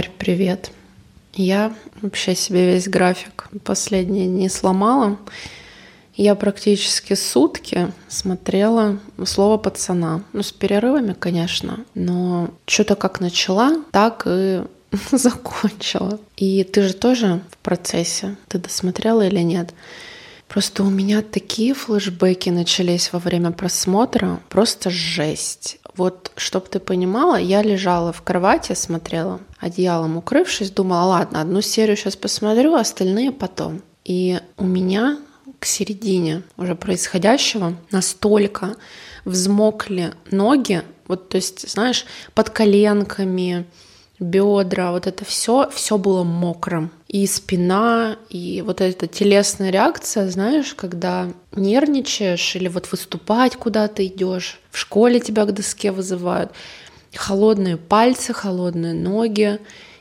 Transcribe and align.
Арь, 0.00 0.10
привет. 0.16 0.70
Я 1.34 1.74
вообще 2.00 2.34
себе 2.34 2.72
весь 2.72 2.88
график 2.88 3.48
последние 3.64 4.28
дни 4.28 4.48
сломала. 4.48 5.18
Я 6.14 6.34
практически 6.36 7.12
сутки 7.12 7.92
смотрела 8.08 8.98
«Слово 9.26 9.58
пацана». 9.58 10.22
Ну, 10.32 10.42
с 10.42 10.52
перерывами, 10.52 11.12
конечно, 11.12 11.84
но 11.94 12.48
что-то 12.64 12.94
как 12.94 13.20
начала, 13.20 13.84
так 13.90 14.22
и 14.24 14.62
закончила. 15.12 16.18
И 16.38 16.64
ты 16.64 16.80
же 16.80 16.94
тоже 16.94 17.42
в 17.50 17.58
процессе. 17.58 18.36
Ты 18.48 18.56
досмотрела 18.56 19.26
или 19.26 19.40
нет? 19.40 19.74
Просто 20.48 20.82
у 20.82 20.88
меня 20.88 21.20
такие 21.20 21.74
флешбеки 21.74 22.48
начались 22.48 23.12
во 23.12 23.18
время 23.18 23.50
просмотра, 23.50 24.40
просто 24.48 24.88
жесть. 24.88 25.78
Вот, 25.96 26.30
чтобы 26.36 26.66
ты 26.66 26.78
понимала, 26.78 27.36
я 27.36 27.62
лежала 27.62 28.12
в 28.12 28.22
кровати, 28.22 28.74
смотрела, 28.74 29.40
одеялом 29.58 30.16
укрывшись, 30.16 30.70
думала, 30.70 31.04
ладно, 31.04 31.40
одну 31.40 31.60
серию 31.60 31.96
сейчас 31.96 32.16
посмотрю, 32.16 32.74
остальные 32.74 33.32
потом. 33.32 33.82
И 34.04 34.40
у 34.56 34.64
меня 34.64 35.18
к 35.58 35.66
середине 35.66 36.42
уже 36.56 36.74
происходящего 36.74 37.76
настолько 37.90 38.76
взмокли 39.24 40.14
ноги, 40.30 40.82
вот, 41.06 41.28
то 41.28 41.36
есть, 41.36 41.68
знаешь, 41.68 42.06
под 42.34 42.50
коленками, 42.50 43.66
бедра, 44.20 44.92
вот 44.92 45.06
это 45.06 45.24
все, 45.24 45.68
все 45.70 45.98
было 45.98 46.22
мокрым. 46.22 46.90
И 47.10 47.26
спина, 47.26 48.18
и 48.28 48.62
вот 48.64 48.80
эта 48.80 49.08
телесная 49.08 49.70
реакция, 49.70 50.30
знаешь, 50.30 50.74
когда 50.74 51.32
нервничаешь 51.56 52.54
или 52.54 52.68
вот 52.68 52.92
выступать 52.92 53.56
куда-то 53.56 54.06
идешь, 54.06 54.60
в 54.70 54.78
школе 54.78 55.18
тебя 55.18 55.44
к 55.44 55.52
доске 55.52 55.90
вызывают, 55.90 56.52
холодные 57.12 57.78
пальцы, 57.78 58.32
холодные 58.32 58.94
ноги, 58.94 59.58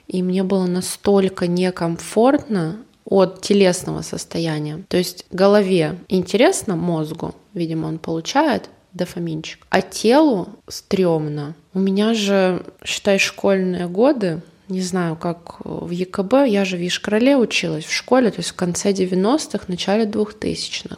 и 0.08 0.22
мне 0.22 0.44
было 0.44 0.68
настолько 0.68 1.48
некомфортно 1.48 2.78
от 3.06 3.42
телесного 3.42 4.04
состояния. 4.04 4.84
То 4.88 4.98
есть 4.98 5.26
голове 5.32 5.98
интересно, 6.10 6.76
мозгу, 6.76 7.34
видимо, 7.56 7.88
он 7.88 7.98
получает, 7.98 8.70
дофаминчик. 8.94 9.66
А 9.72 9.82
телу 9.82 10.50
стрёмно. 10.68 11.56
У 11.74 11.80
меня 11.80 12.14
же, 12.14 12.64
считай, 12.86 13.18
школьные 13.18 13.88
годы, 13.88 14.44
не 14.70 14.82
знаю, 14.82 15.16
как 15.16 15.58
в 15.66 15.90
ЕКБ, 15.90 16.46
я 16.48 16.64
же 16.64 16.78
в 16.78 16.88
Ишкарале 16.88 17.36
училась 17.36 17.86
в 17.86 17.94
школе, 17.94 18.32
то 18.32 18.40
есть 18.40 18.50
в 18.50 18.56
конце 18.56 18.92
90-х, 18.92 19.66
начале 19.68 20.06
2000-х. 20.06 20.98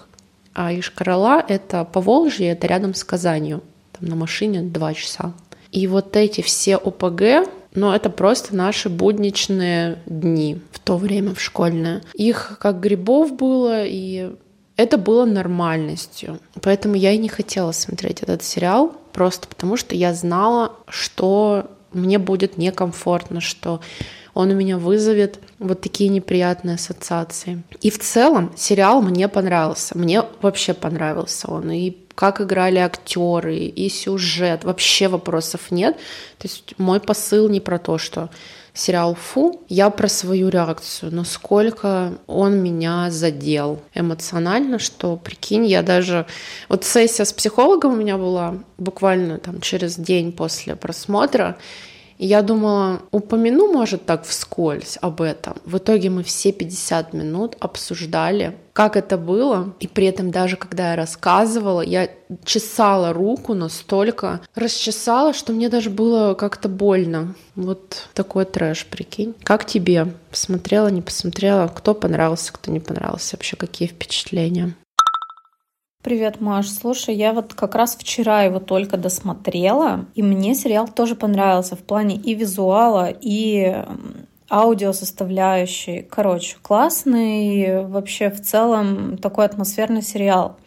А 0.53 0.73
Ишкарала— 0.73 1.43
это 1.47 1.85
по 1.85 2.01
Волжье, 2.01 2.49
это 2.49 2.67
рядом 2.67 2.93
с 2.93 3.03
Казанью. 3.03 3.63
Там 3.93 4.09
на 4.09 4.15
машине 4.15 4.61
два 4.61 4.93
часа. 4.93 5.33
И 5.71 5.87
вот 5.87 6.17
эти 6.17 6.41
все 6.41 6.75
ОПГ, 6.75 7.49
ну, 7.73 7.93
это 7.93 8.09
просто 8.09 8.55
наши 8.55 8.89
будничные 8.89 9.99
дни 10.05 10.61
в 10.71 10.79
то 10.79 10.97
время, 10.97 11.33
в 11.33 11.41
школьное. 11.41 12.01
Их 12.13 12.57
как 12.59 12.81
грибов 12.81 13.33
было, 13.33 13.85
и 13.85 14.31
это 14.75 14.97
было 14.97 15.23
нормальностью. 15.25 16.39
Поэтому 16.61 16.95
я 16.95 17.11
и 17.11 17.17
не 17.17 17.29
хотела 17.29 17.71
смотреть 17.71 18.21
этот 18.21 18.43
сериал, 18.43 18.93
просто 19.13 19.47
потому 19.47 19.77
что 19.77 19.95
я 19.95 20.13
знала, 20.13 20.73
что 20.89 21.71
мне 21.93 22.19
будет 22.19 22.57
некомфортно, 22.57 23.41
что 23.41 23.81
он 24.33 24.51
у 24.51 24.55
меня 24.55 24.77
вызовет 24.77 25.39
вот 25.59 25.81
такие 25.81 26.09
неприятные 26.09 26.75
ассоциации. 26.75 27.63
И 27.81 27.89
в 27.89 27.99
целом 27.99 28.51
сериал 28.55 29.01
мне 29.01 29.27
понравился. 29.27 29.97
Мне 29.97 30.23
вообще 30.41 30.73
понравился 30.73 31.51
он. 31.51 31.69
И 31.71 31.97
как 32.15 32.39
играли 32.39 32.77
актеры, 32.77 33.57
и 33.57 33.89
сюжет. 33.89 34.63
Вообще 34.63 35.07
вопросов 35.07 35.71
нет. 35.71 35.95
То 36.37 36.47
есть 36.47 36.75
мой 36.77 36.99
посыл 36.99 37.49
не 37.49 37.59
про 37.59 37.77
то, 37.77 37.97
что 37.97 38.29
сериал 38.73 39.15
«Фу», 39.15 39.61
я 39.67 39.89
про 39.89 40.07
свою 40.07 40.49
реакцию, 40.49 41.13
насколько 41.13 42.13
он 42.27 42.61
меня 42.61 43.11
задел 43.11 43.81
эмоционально, 43.93 44.79
что, 44.79 45.17
прикинь, 45.17 45.65
я 45.65 45.81
даже... 45.81 46.25
Вот 46.69 46.85
сессия 46.85 47.25
с 47.25 47.33
психологом 47.33 47.93
у 47.93 47.97
меня 47.97 48.17
была 48.17 48.55
буквально 48.77 49.37
там 49.39 49.61
через 49.61 49.95
день 49.95 50.31
после 50.31 50.75
просмотра, 50.75 51.57
и 52.21 52.27
я 52.27 52.43
думала, 52.43 53.01
упомяну, 53.09 53.73
может, 53.73 54.05
так 54.05 54.25
вскользь 54.25 54.99
об 55.01 55.21
этом. 55.21 55.55
В 55.65 55.79
итоге 55.79 56.11
мы 56.11 56.21
все 56.21 56.51
50 56.51 57.13
минут 57.13 57.55
обсуждали, 57.59 58.55
как 58.73 58.95
это 58.95 59.17
было. 59.17 59.73
И 59.79 59.87
при 59.87 60.05
этом 60.05 60.29
даже 60.29 60.55
когда 60.55 60.91
я 60.91 60.95
рассказывала, 60.95 61.81
я 61.81 62.09
чесала 62.45 63.11
руку 63.11 63.55
настолько, 63.55 64.39
расчесала, 64.53 65.33
что 65.33 65.51
мне 65.51 65.67
даже 65.67 65.89
было 65.89 66.35
как-то 66.35 66.69
больно. 66.69 67.33
Вот 67.55 68.07
такой 68.13 68.45
трэш, 68.45 68.85
прикинь. 68.85 69.33
Как 69.41 69.65
тебе? 69.65 70.13
Посмотрела, 70.29 70.89
не 70.89 71.01
посмотрела? 71.01 71.69
Кто 71.69 71.95
понравился, 71.95 72.53
кто 72.53 72.69
не 72.69 72.79
понравился? 72.79 73.35
Вообще 73.35 73.55
какие 73.55 73.87
впечатления? 73.87 74.75
Привет, 76.03 76.41
Маш. 76.41 76.67
Слушай, 76.67 77.13
я 77.13 77.31
вот 77.31 77.53
как 77.53 77.75
раз 77.75 77.95
вчера 77.95 78.41
его 78.41 78.59
только 78.59 78.97
досмотрела, 78.97 80.07
и 80.15 80.23
мне 80.23 80.55
сериал 80.55 80.87
тоже 80.87 81.13
понравился 81.13 81.75
в 81.75 81.83
плане 81.83 82.15
и 82.15 82.33
визуала, 82.33 83.13
и 83.21 83.85
аудио 84.49 84.93
составляющей. 84.93 86.01
Короче, 86.01 86.57
классный, 86.63 87.85
вообще 87.85 88.31
в 88.31 88.41
целом 88.41 89.17
такой 89.17 89.45
атмосферный 89.45 90.01
сериал. 90.01 90.57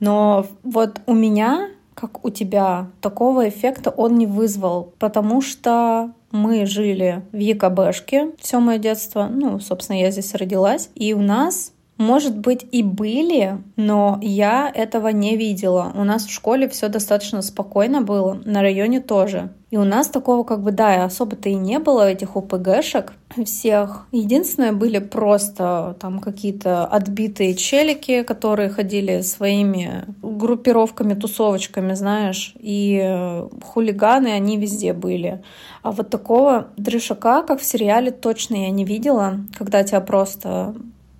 Но 0.00 0.46
вот 0.64 1.00
у 1.06 1.14
меня, 1.14 1.68
как 1.94 2.24
у 2.24 2.30
тебя, 2.30 2.88
такого 3.00 3.48
эффекта 3.48 3.90
он 3.90 4.16
не 4.16 4.26
вызвал, 4.26 4.92
потому 4.98 5.42
что 5.42 6.10
мы 6.32 6.66
жили 6.66 7.22
в 7.30 7.38
ЕКБшке 7.38 8.32
все 8.40 8.58
мое 8.58 8.78
детство, 8.78 9.28
ну, 9.32 9.60
собственно, 9.60 10.00
я 10.00 10.10
здесь 10.10 10.34
родилась, 10.34 10.90
и 10.96 11.14
у 11.14 11.20
нас 11.20 11.72
может 11.98 12.36
быть, 12.36 12.66
и 12.72 12.82
были, 12.82 13.58
но 13.76 14.18
я 14.20 14.70
этого 14.72 15.08
не 15.08 15.36
видела. 15.36 15.92
У 15.94 16.04
нас 16.04 16.26
в 16.26 16.32
школе 16.32 16.68
все 16.68 16.88
достаточно 16.88 17.40
спокойно 17.40 18.02
было, 18.02 18.40
на 18.44 18.60
районе 18.60 19.00
тоже. 19.00 19.50
И 19.70 19.78
у 19.78 19.84
нас 19.84 20.08
такого 20.08 20.44
как 20.44 20.62
бы, 20.62 20.70
да, 20.70 21.04
особо-то 21.04 21.48
и 21.48 21.54
не 21.54 21.78
было 21.78 22.08
этих 22.08 22.36
ОПГшек 22.36 23.14
всех. 23.44 24.06
Единственное, 24.12 24.72
были 24.72 24.98
просто 24.98 25.96
там 25.98 26.20
какие-то 26.20 26.84
отбитые 26.86 27.54
челики, 27.54 28.22
которые 28.22 28.68
ходили 28.68 29.22
своими 29.22 30.04
группировками, 30.22 31.14
тусовочками, 31.14 31.94
знаешь, 31.94 32.54
и 32.58 33.42
хулиганы, 33.62 34.28
они 34.28 34.56
везде 34.56 34.92
были. 34.92 35.42
А 35.82 35.90
вот 35.92 36.10
такого 36.10 36.68
дрышака, 36.76 37.42
как 37.42 37.60
в 37.60 37.64
сериале, 37.64 38.10
точно 38.10 38.54
я 38.56 38.70
не 38.70 38.84
видела, 38.84 39.40
когда 39.58 39.82
тебя 39.82 40.00
просто 40.00 40.74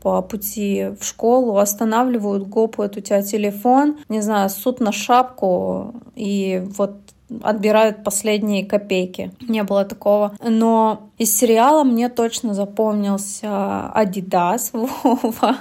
по 0.06 0.22
пути 0.22 0.93
в 1.00 1.05
школу 1.05 1.59
останавливают, 1.59 2.47
гопают 2.47 2.97
у 2.97 3.00
тебя 3.00 3.22
телефон, 3.22 3.99
не 4.09 4.21
знаю, 4.21 4.50
суд 4.50 4.78
на 4.78 4.93
шапку 4.93 5.94
и 6.15 6.62
вот 6.78 6.93
отбирают 7.43 8.05
последние 8.05 8.65
копейки. 8.65 9.33
Не 9.41 9.65
было 9.65 9.84
такого. 9.84 10.37
Но 10.41 11.11
из 11.19 11.37
сериала 11.37 11.83
мне 11.83 12.09
точно 12.09 12.55
запомнился 12.55 13.89
Адидас 13.89 14.71
Вова. 15.03 15.56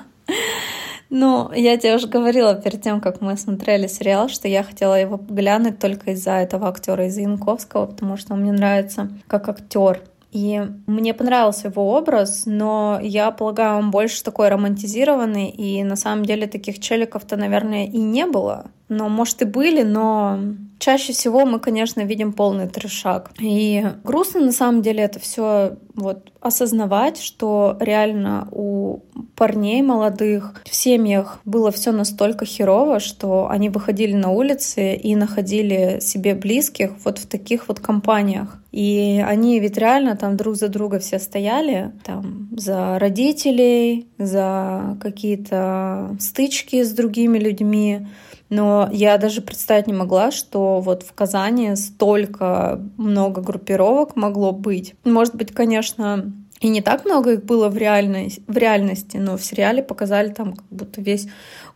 Ну, 1.09 1.51
я 1.51 1.77
тебе 1.77 1.95
уже 1.95 2.07
говорила 2.07 2.53
перед 2.53 2.83
тем, 2.83 3.01
как 3.01 3.21
мы 3.21 3.37
смотрели 3.37 3.87
сериал, 3.87 4.29
что 4.29 4.47
я 4.47 4.61
хотела 4.61 4.93
его 4.93 5.17
глянуть 5.17 5.79
только 5.79 6.11
из-за 6.11 6.33
этого 6.33 6.67
актера, 6.67 7.07
из 7.07 7.17
Янковского, 7.17 7.87
потому 7.87 8.15
что 8.15 8.33
он 8.35 8.41
мне 8.41 8.51
нравится 8.51 9.09
как 9.25 9.49
актер. 9.49 10.03
И 10.35 10.61
мне 10.85 11.13
понравился 11.13 11.69
его 11.69 11.93
образ, 11.93 12.43
но 12.45 12.99
я 13.01 13.31
полагаю, 13.31 13.77
он 13.77 13.89
больше 13.89 14.21
такой 14.21 14.49
романтизированный, 14.49 15.47
и 15.47 15.81
на 15.85 15.95
самом 15.95 16.25
деле 16.25 16.45
таких 16.45 16.81
челиков-то, 16.81 17.37
наверное, 17.37 17.85
и 17.85 17.97
не 17.99 18.25
было. 18.25 18.65
Но, 18.87 19.09
может, 19.09 19.41
и 19.41 19.45
были, 19.45 19.81
но 19.81 20.39
чаще 20.77 21.13
всего 21.13 21.45
мы, 21.45 21.59
конечно, 21.59 22.01
видим 22.01 22.33
полный 22.33 22.67
трешак. 22.67 23.31
И 23.39 23.83
грустно 24.03 24.41
на 24.41 24.51
самом 24.51 24.81
деле 24.81 25.03
это 25.03 25.19
все 25.19 25.77
вот 25.95 26.31
осознавать, 26.41 27.19
что 27.19 27.77
реально 27.79 28.47
у 28.51 28.99
парней 29.35 29.81
молодых 29.81 30.61
в 30.69 30.75
семьях 30.75 31.39
было 31.45 31.71
все 31.71 31.91
настолько 31.91 32.45
херово, 32.45 32.99
что 32.99 33.47
они 33.49 33.69
выходили 33.69 34.13
на 34.13 34.29
улицы 34.29 34.93
и 34.93 35.15
находили 35.15 35.99
себе 36.01 36.35
близких 36.35 36.91
вот 37.03 37.17
в 37.17 37.27
таких 37.27 37.67
вот 37.67 37.79
компаниях. 37.79 38.61
И 38.71 39.23
они 39.25 39.59
ведь 39.59 39.77
реально 39.77 40.17
там 40.17 40.35
друг 40.35 40.55
за 40.55 40.67
друга 40.67 40.99
все 40.99 41.17
стояли, 41.17 41.93
там 42.03 42.49
за 42.57 42.99
родителей, 42.99 44.07
за 44.17 44.97
какие-то 45.01 46.15
стычки 46.19 46.83
с 46.83 46.91
другими 46.91 47.37
людьми. 47.39 48.07
Но 48.55 48.89
я 48.91 49.17
даже 49.17 49.41
представить 49.41 49.87
не 49.87 49.93
могла, 49.93 50.31
что 50.31 50.79
вот 50.79 51.03
в 51.03 51.11
Казани 51.13 51.75
столько 51.75 52.79
много 52.97 53.41
группировок 53.41 54.15
могло 54.15 54.51
быть. 54.53 54.95
Может 55.03 55.35
быть, 55.35 55.51
конечно, 55.51 56.31
И 56.61 56.69
не 56.69 56.81
так 56.81 57.05
много 57.05 57.33
их 57.33 57.43
было 57.43 57.67
в, 57.69 57.77
реальной, 57.77 58.33
в 58.47 58.57
реальности, 58.57 59.17
но 59.17 59.37
в 59.37 59.43
сериале 59.43 59.83
показали 59.83 60.29
там 60.29 60.53
как 60.53 60.65
будто 60.69 61.01
весь 61.01 61.27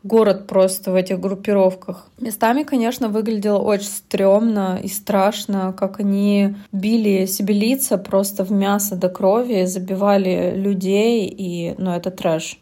город 0.03 0.47
просто 0.47 0.91
в 0.91 0.95
этих 0.95 1.19
группировках. 1.19 2.07
Местами, 2.19 2.63
конечно, 2.63 3.09
выглядело 3.09 3.59
очень 3.59 3.87
стрёмно 3.87 4.79
и 4.81 4.87
страшно, 4.87 5.73
как 5.77 5.99
они 5.99 6.55
били 6.71 7.25
себе 7.25 7.53
лица 7.53 7.97
просто 7.97 8.45
в 8.45 8.51
мясо 8.51 8.95
до 8.95 9.09
крови, 9.09 9.65
забивали 9.65 10.53
людей, 10.55 11.27
и, 11.27 11.75
ну, 11.77 11.91
это 11.91 12.09
трэш 12.09 12.57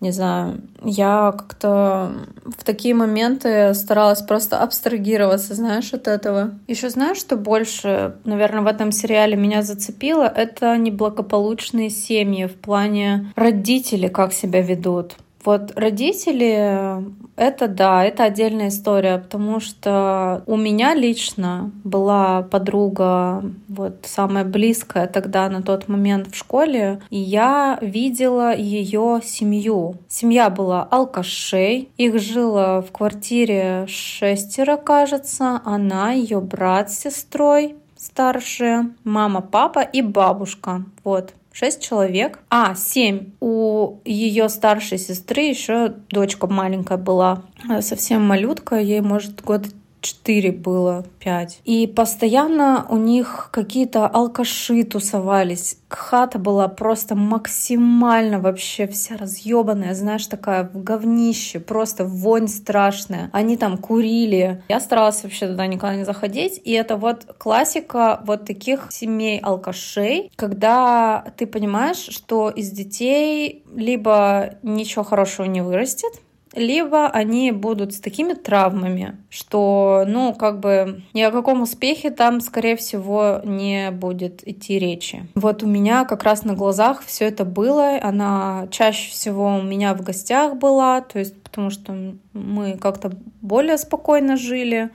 не 0.00 0.12
знаю, 0.12 0.62
я 0.82 1.32
как-то 1.36 2.12
в 2.44 2.64
такие 2.64 2.94
моменты 2.94 3.74
старалась 3.74 4.22
просто 4.22 4.62
абстрагироваться, 4.62 5.54
знаешь, 5.54 5.92
от 5.92 6.08
этого. 6.08 6.52
Еще 6.66 6.88
знаешь, 6.88 7.18
что 7.18 7.36
больше, 7.36 8.16
наверное, 8.24 8.62
в 8.62 8.66
этом 8.66 8.92
сериале 8.92 9.36
меня 9.36 9.62
зацепило? 9.62 10.24
Это 10.24 10.76
неблагополучные 10.78 11.90
семьи 11.90 12.46
в 12.46 12.54
плане 12.54 13.32
родителей, 13.36 14.08
как 14.08 14.32
себя 14.32 14.62
ведут. 14.62 15.16
Вот 15.44 15.72
родители, 15.76 17.02
это 17.36 17.66
да, 17.66 18.04
это 18.04 18.24
отдельная 18.24 18.68
история, 18.68 19.18
потому 19.18 19.58
что 19.60 20.42
у 20.46 20.56
меня 20.56 20.94
лично 20.94 21.70
была 21.82 22.42
подруга, 22.42 23.42
вот 23.68 24.04
самая 24.04 24.44
близкая 24.44 25.06
тогда 25.06 25.48
на 25.48 25.62
тот 25.62 25.88
момент 25.88 26.28
в 26.28 26.36
школе, 26.36 27.00
и 27.08 27.16
я 27.16 27.78
видела 27.80 28.54
ее 28.54 29.20
семью. 29.24 29.96
Семья 30.08 30.50
была 30.50 30.82
алкашей, 30.82 31.88
их 31.96 32.20
жило 32.20 32.84
в 32.86 32.92
квартире 32.92 33.86
шестеро, 33.88 34.76
кажется, 34.76 35.62
она, 35.64 36.12
ее 36.12 36.40
брат 36.40 36.90
с 36.90 36.98
сестрой 36.98 37.76
старшие, 37.96 38.90
мама, 39.04 39.42
папа 39.42 39.80
и 39.80 40.00
бабушка. 40.00 40.84
Вот 41.04 41.34
шесть 41.52 41.82
человек. 41.82 42.40
А, 42.48 42.74
семь. 42.74 43.32
У 43.40 43.98
ее 44.04 44.48
старшей 44.48 44.98
сестры 44.98 45.42
еще 45.42 45.94
дочка 46.10 46.46
маленькая 46.46 46.98
была, 46.98 47.44
совсем 47.80 48.22
малютка, 48.22 48.76
ей, 48.76 49.00
может, 49.00 49.42
год 49.42 49.66
четыре 50.00 50.52
было, 50.52 51.04
пять. 51.18 51.60
И 51.64 51.86
постоянно 51.86 52.86
у 52.88 52.96
них 52.96 53.48
какие-то 53.52 54.06
алкаши 54.06 54.84
тусовались. 54.84 55.78
Хата 55.88 56.38
была 56.38 56.68
просто 56.68 57.14
максимально 57.14 58.40
вообще 58.40 58.86
вся 58.86 59.16
разъебанная, 59.16 59.94
знаешь, 59.94 60.26
такая 60.26 60.70
в 60.72 60.82
говнище, 60.82 61.60
просто 61.60 62.04
вонь 62.04 62.48
страшная. 62.48 63.30
Они 63.32 63.56
там 63.56 63.78
курили. 63.78 64.62
Я 64.68 64.80
старалась 64.80 65.22
вообще 65.22 65.48
туда 65.48 65.66
никогда 65.66 65.96
не 65.96 66.04
заходить. 66.04 66.60
И 66.64 66.72
это 66.72 66.96
вот 66.96 67.26
классика 67.38 68.20
вот 68.24 68.44
таких 68.44 68.88
семей 68.90 69.38
алкашей, 69.40 70.30
когда 70.36 71.32
ты 71.36 71.46
понимаешь, 71.46 72.08
что 72.10 72.50
из 72.50 72.70
детей 72.70 73.64
либо 73.74 74.54
ничего 74.62 75.04
хорошего 75.04 75.46
не 75.46 75.60
вырастет, 75.60 76.12
либо 76.54 77.08
они 77.08 77.52
будут 77.52 77.94
с 77.94 78.00
такими 78.00 78.32
травмами, 78.32 79.16
что, 79.28 80.04
ну, 80.06 80.34
как 80.34 80.60
бы 80.60 81.02
ни 81.14 81.20
о 81.20 81.30
каком 81.30 81.62
успехе 81.62 82.10
там, 82.10 82.40
скорее 82.40 82.76
всего, 82.76 83.40
не 83.44 83.90
будет 83.90 84.46
идти 84.46 84.78
речи. 84.78 85.26
Вот 85.34 85.62
у 85.62 85.66
меня 85.66 86.04
как 86.04 86.24
раз 86.24 86.44
на 86.44 86.54
глазах 86.54 87.02
все 87.04 87.26
это 87.26 87.44
было. 87.44 87.98
Она 88.02 88.66
чаще 88.70 89.10
всего 89.10 89.56
у 89.56 89.62
меня 89.62 89.94
в 89.94 90.02
гостях 90.02 90.56
была, 90.56 91.00
то 91.00 91.18
есть 91.18 91.40
потому 91.42 91.70
что 91.70 91.94
мы 92.32 92.76
как-то 92.78 93.12
более 93.40 93.78
спокойно 93.78 94.36
жили. 94.36 94.90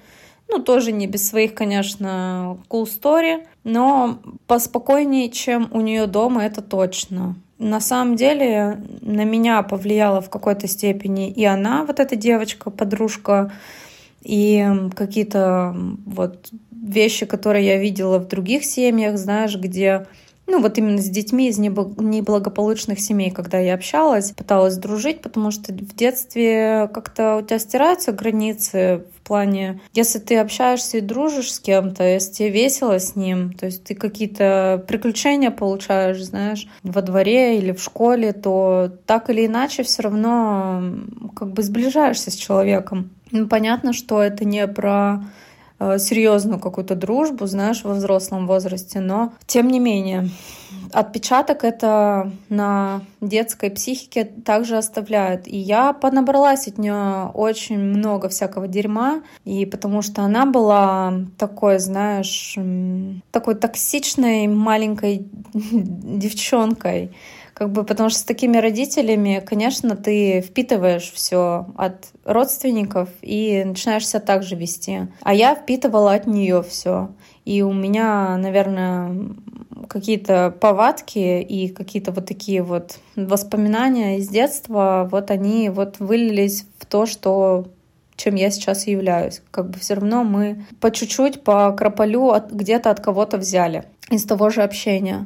Ну, 0.47 0.59
тоже 0.59 0.91
не 0.91 1.07
без 1.07 1.27
своих, 1.27 1.55
конечно, 1.55 2.59
cool 2.69 2.83
story, 2.83 3.45
но 3.63 4.19
поспокойнее, 4.45 5.31
чем 5.31 5.69
у 5.71 5.81
нее 5.81 6.05
дома, 6.05 6.43
это 6.45 6.61
точно 6.61 7.35
на 7.57 7.79
самом 7.79 8.15
деле 8.15 8.81
на 9.01 9.23
меня 9.23 9.61
повлияла 9.63 10.21
в 10.21 10.29
какой-то 10.29 10.67
степени 10.67 11.31
и 11.31 11.45
она, 11.45 11.85
вот 11.85 11.99
эта 11.99 12.15
девочка, 12.15 12.69
подружка, 12.69 13.51
и 14.21 14.67
какие-то 14.95 15.75
вот 16.05 16.49
вещи, 16.71 17.25
которые 17.25 17.65
я 17.65 17.77
видела 17.77 18.17
в 18.17 18.27
других 18.27 18.65
семьях, 18.65 19.17
знаешь, 19.17 19.55
где 19.55 20.07
ну, 20.47 20.61
вот 20.61 20.77
именно 20.77 21.01
с 21.01 21.09
детьми 21.09 21.49
из 21.49 21.57
неблагополучных 21.57 22.99
семей, 22.99 23.31
когда 23.31 23.57
я 23.59 23.73
общалась, 23.73 24.31
пыталась 24.31 24.77
дружить, 24.77 25.21
потому 25.21 25.51
что 25.51 25.73
в 25.73 25.95
детстве 25.95 26.89
как-то 26.93 27.37
у 27.37 27.41
тебя 27.41 27.59
стираются 27.59 28.11
границы 28.11 29.03
в 29.17 29.21
плане, 29.27 29.79
если 29.93 30.19
ты 30.19 30.37
общаешься 30.37 30.97
и 30.97 31.01
дружишь 31.01 31.53
с 31.53 31.59
кем-то, 31.59 32.03
если 32.03 32.31
тебе 32.31 32.49
весело 32.49 32.99
с 32.99 33.15
ним, 33.15 33.53
то 33.53 33.65
есть 33.65 33.83
ты 33.85 33.95
какие-то 33.95 34.83
приключения 34.87 35.49
получаешь, 35.49 36.23
знаешь, 36.23 36.67
во 36.83 37.01
дворе 37.01 37.57
или 37.57 37.71
в 37.71 37.81
школе, 37.81 38.31
то 38.31 38.91
так 39.07 39.31
или 39.31 39.47
иначе 39.47 39.83
все 39.83 40.03
равно 40.03 40.83
как 41.35 41.51
бы 41.51 41.63
сближаешься 41.63 42.29
с 42.29 42.35
человеком. 42.35 43.09
Ну, 43.31 43.47
понятно, 43.47 43.93
что 43.93 44.21
это 44.21 44.45
не 44.45 44.67
про 44.67 45.23
серьезную 45.79 46.59
какую-то 46.59 46.95
дружбу, 46.95 47.47
знаешь, 47.47 47.83
во 47.83 47.93
взрослом 47.93 48.47
возрасте, 48.47 48.99
но 48.99 49.33
тем 49.45 49.67
не 49.67 49.79
менее 49.79 50.29
отпечаток 50.91 51.63
это 51.63 52.31
на 52.49 53.01
детской 53.21 53.69
психике 53.69 54.25
также 54.25 54.77
оставляет. 54.77 55.47
И 55.47 55.57
я 55.57 55.93
понабралась 55.93 56.67
от 56.67 56.77
нее 56.77 57.29
очень 57.33 57.77
много 57.79 58.29
всякого 58.29 58.67
дерьма, 58.67 59.21
и 59.43 59.65
потому 59.65 60.01
что 60.01 60.21
она 60.21 60.45
была 60.45 61.13
такой, 61.37 61.79
знаешь, 61.79 62.57
такой 63.31 63.55
токсичной 63.55 64.47
маленькой 64.47 65.27
девчонкой, 65.53 67.11
как 67.55 67.71
бы, 67.71 67.85
потому 67.85 68.09
что 68.09 68.19
с 68.19 68.23
такими 68.23 68.57
родителями, 68.57 69.41
конечно, 69.43 69.95
ты 69.95 70.41
впитываешь 70.41 71.09
все 71.09 71.67
от 71.77 72.07
родственников 72.25 73.07
и 73.21 73.63
начинаешь 73.65 74.05
себя 74.05 74.19
так 74.19 74.43
же 74.43 74.55
вести. 74.57 75.07
А 75.21 75.33
я 75.33 75.55
впитывала 75.55 76.13
от 76.13 76.27
нее 76.27 76.61
все. 76.63 77.11
И 77.45 77.61
у 77.61 77.71
меня, 77.71 78.35
наверное, 78.35 79.15
какие-то 79.87 80.53
повадки 80.59 81.41
и 81.41 81.69
какие-то 81.69 82.11
вот 82.11 82.25
такие 82.25 82.61
вот 82.61 82.99
воспоминания 83.15 84.17
из 84.17 84.27
детства, 84.27 85.07
вот 85.09 85.31
они 85.31 85.69
вот 85.69 85.99
вылились 85.99 86.65
в 86.77 86.85
то, 86.85 87.05
что 87.05 87.67
чем 88.15 88.35
я 88.35 88.49
сейчас 88.49 88.87
являюсь. 88.87 89.41
Как 89.51 89.69
бы 89.69 89.79
все 89.79 89.95
равно 89.95 90.23
мы 90.23 90.65
по 90.79 90.91
чуть-чуть, 90.91 91.43
по 91.43 91.71
крополю 91.71 92.29
от, 92.29 92.51
где-то 92.51 92.89
от 92.89 92.99
кого-то 92.99 93.37
взяли 93.37 93.85
из 94.09 94.23
того 94.25 94.49
же 94.49 94.61
общения. 94.61 95.25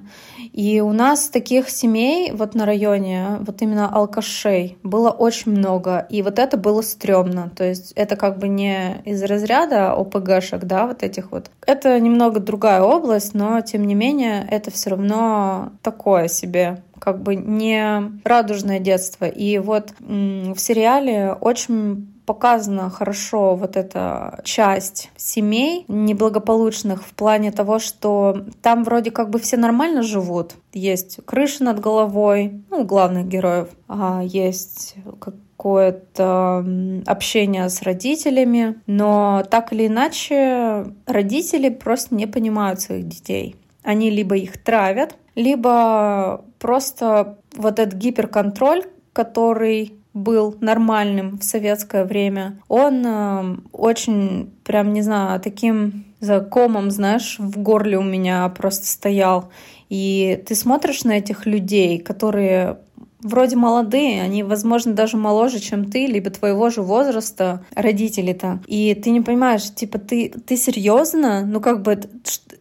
И 0.54 0.82
у 0.82 0.94
нас 0.94 1.30
таких 1.30 1.70
семей 1.70 2.32
вот 2.32 2.56
на 2.56 2.66
районе, 2.66 3.38
вот 3.42 3.62
именно 3.62 3.94
алкашей, 3.94 4.78
было 4.84 5.10
очень 5.10 5.52
много. 5.52 6.08
И 6.10 6.22
вот 6.22 6.40
это 6.40 6.58
было 6.58 6.82
стрёмно. 6.82 7.52
То 7.56 7.66
есть 7.66 7.92
это 7.96 8.16
как 8.16 8.40
бы 8.40 8.48
не 8.48 9.02
из 9.06 9.22
разряда 9.24 9.92
ОПГшек, 9.94 10.64
да, 10.64 10.88
вот 10.88 11.04
этих 11.04 11.32
вот. 11.32 11.52
Это 11.68 12.00
немного 12.00 12.40
другая 12.40 12.82
область, 12.82 13.34
но 13.34 13.62
тем 13.62 13.86
не 13.86 13.96
менее 13.96 14.48
это 14.50 14.72
все 14.72 14.92
равно 14.92 15.74
такое 15.82 16.28
себе 16.28 16.82
как 17.00 17.22
бы 17.22 17.36
не 17.36 18.20
радужное 18.26 18.80
детство. 18.80 19.26
И 19.26 19.58
вот 19.58 19.94
в 20.00 20.58
сериале 20.58 21.34
очень 21.34 22.08
показана 22.30 22.92
хорошо 22.92 23.56
вот 23.56 23.76
эта 23.76 24.40
часть 24.44 25.10
семей 25.18 25.84
неблагополучных 25.88 27.04
в 27.04 27.14
плане 27.16 27.52
того, 27.52 27.80
что 27.80 28.46
там 28.62 28.84
вроде 28.84 29.10
как 29.10 29.32
бы 29.32 29.40
все 29.40 29.58
нормально 29.58 30.04
живут. 30.04 30.54
Есть 30.72 31.26
крыша 31.26 31.64
над 31.64 31.80
головой, 31.80 32.62
ну, 32.70 32.84
главных 32.84 33.28
героев, 33.28 33.70
а 33.88 34.22
есть 34.24 34.94
какое-то 35.20 36.64
общение 37.08 37.68
с 37.68 37.82
родителями, 37.82 38.76
но 38.86 39.44
так 39.50 39.74
или 39.74 39.88
иначе 39.88 40.86
родители 41.08 41.70
просто 41.70 42.14
не 42.14 42.28
понимают 42.28 42.80
своих 42.80 43.08
детей. 43.08 43.56
Они 43.82 44.12
либо 44.12 44.38
их 44.38 44.64
травят, 44.64 45.16
либо 45.34 46.46
просто 46.60 47.40
вот 47.56 47.80
этот 47.80 47.96
гиперконтроль, 47.96 48.84
который 49.14 49.99
был 50.14 50.56
нормальным 50.60 51.38
в 51.38 51.44
советское 51.44 52.06
время, 52.06 52.60
он 52.68 53.06
э, 53.06 53.58
очень, 53.72 54.52
прям, 54.64 54.94
не 54.94 55.02
знаю, 55.02 55.40
таким 55.40 56.06
закомом, 56.20 56.92
знаешь, 56.92 57.38
в 57.40 57.60
горле 57.60 57.98
у 57.98 58.04
меня 58.04 58.48
просто 58.50 58.88
стоял. 58.88 59.50
И 59.90 60.44
ты 60.48 60.56
смотришь 60.56 61.04
на 61.04 61.18
этих 61.18 61.46
людей, 61.46 62.00
которые 62.00 62.78
вроде 63.22 63.56
молодые, 63.56 64.22
они, 64.22 64.44
возможно, 64.44 64.94
даже 64.94 65.18
моложе, 65.18 65.60
чем 65.60 65.90
ты, 65.90 66.06
либо 66.06 66.30
твоего 66.30 66.70
же 66.70 66.82
возраста 66.82 67.66
родители-то. 67.76 68.62
И 68.68 68.94
ты 68.96 69.10
не 69.10 69.22
понимаешь, 69.22 69.74
типа, 69.74 70.00
ты, 70.00 70.30
ты 70.30 70.56
серьезно? 70.58 71.46
Ну, 71.46 71.60
как 71.60 71.82
бы, 71.82 72.00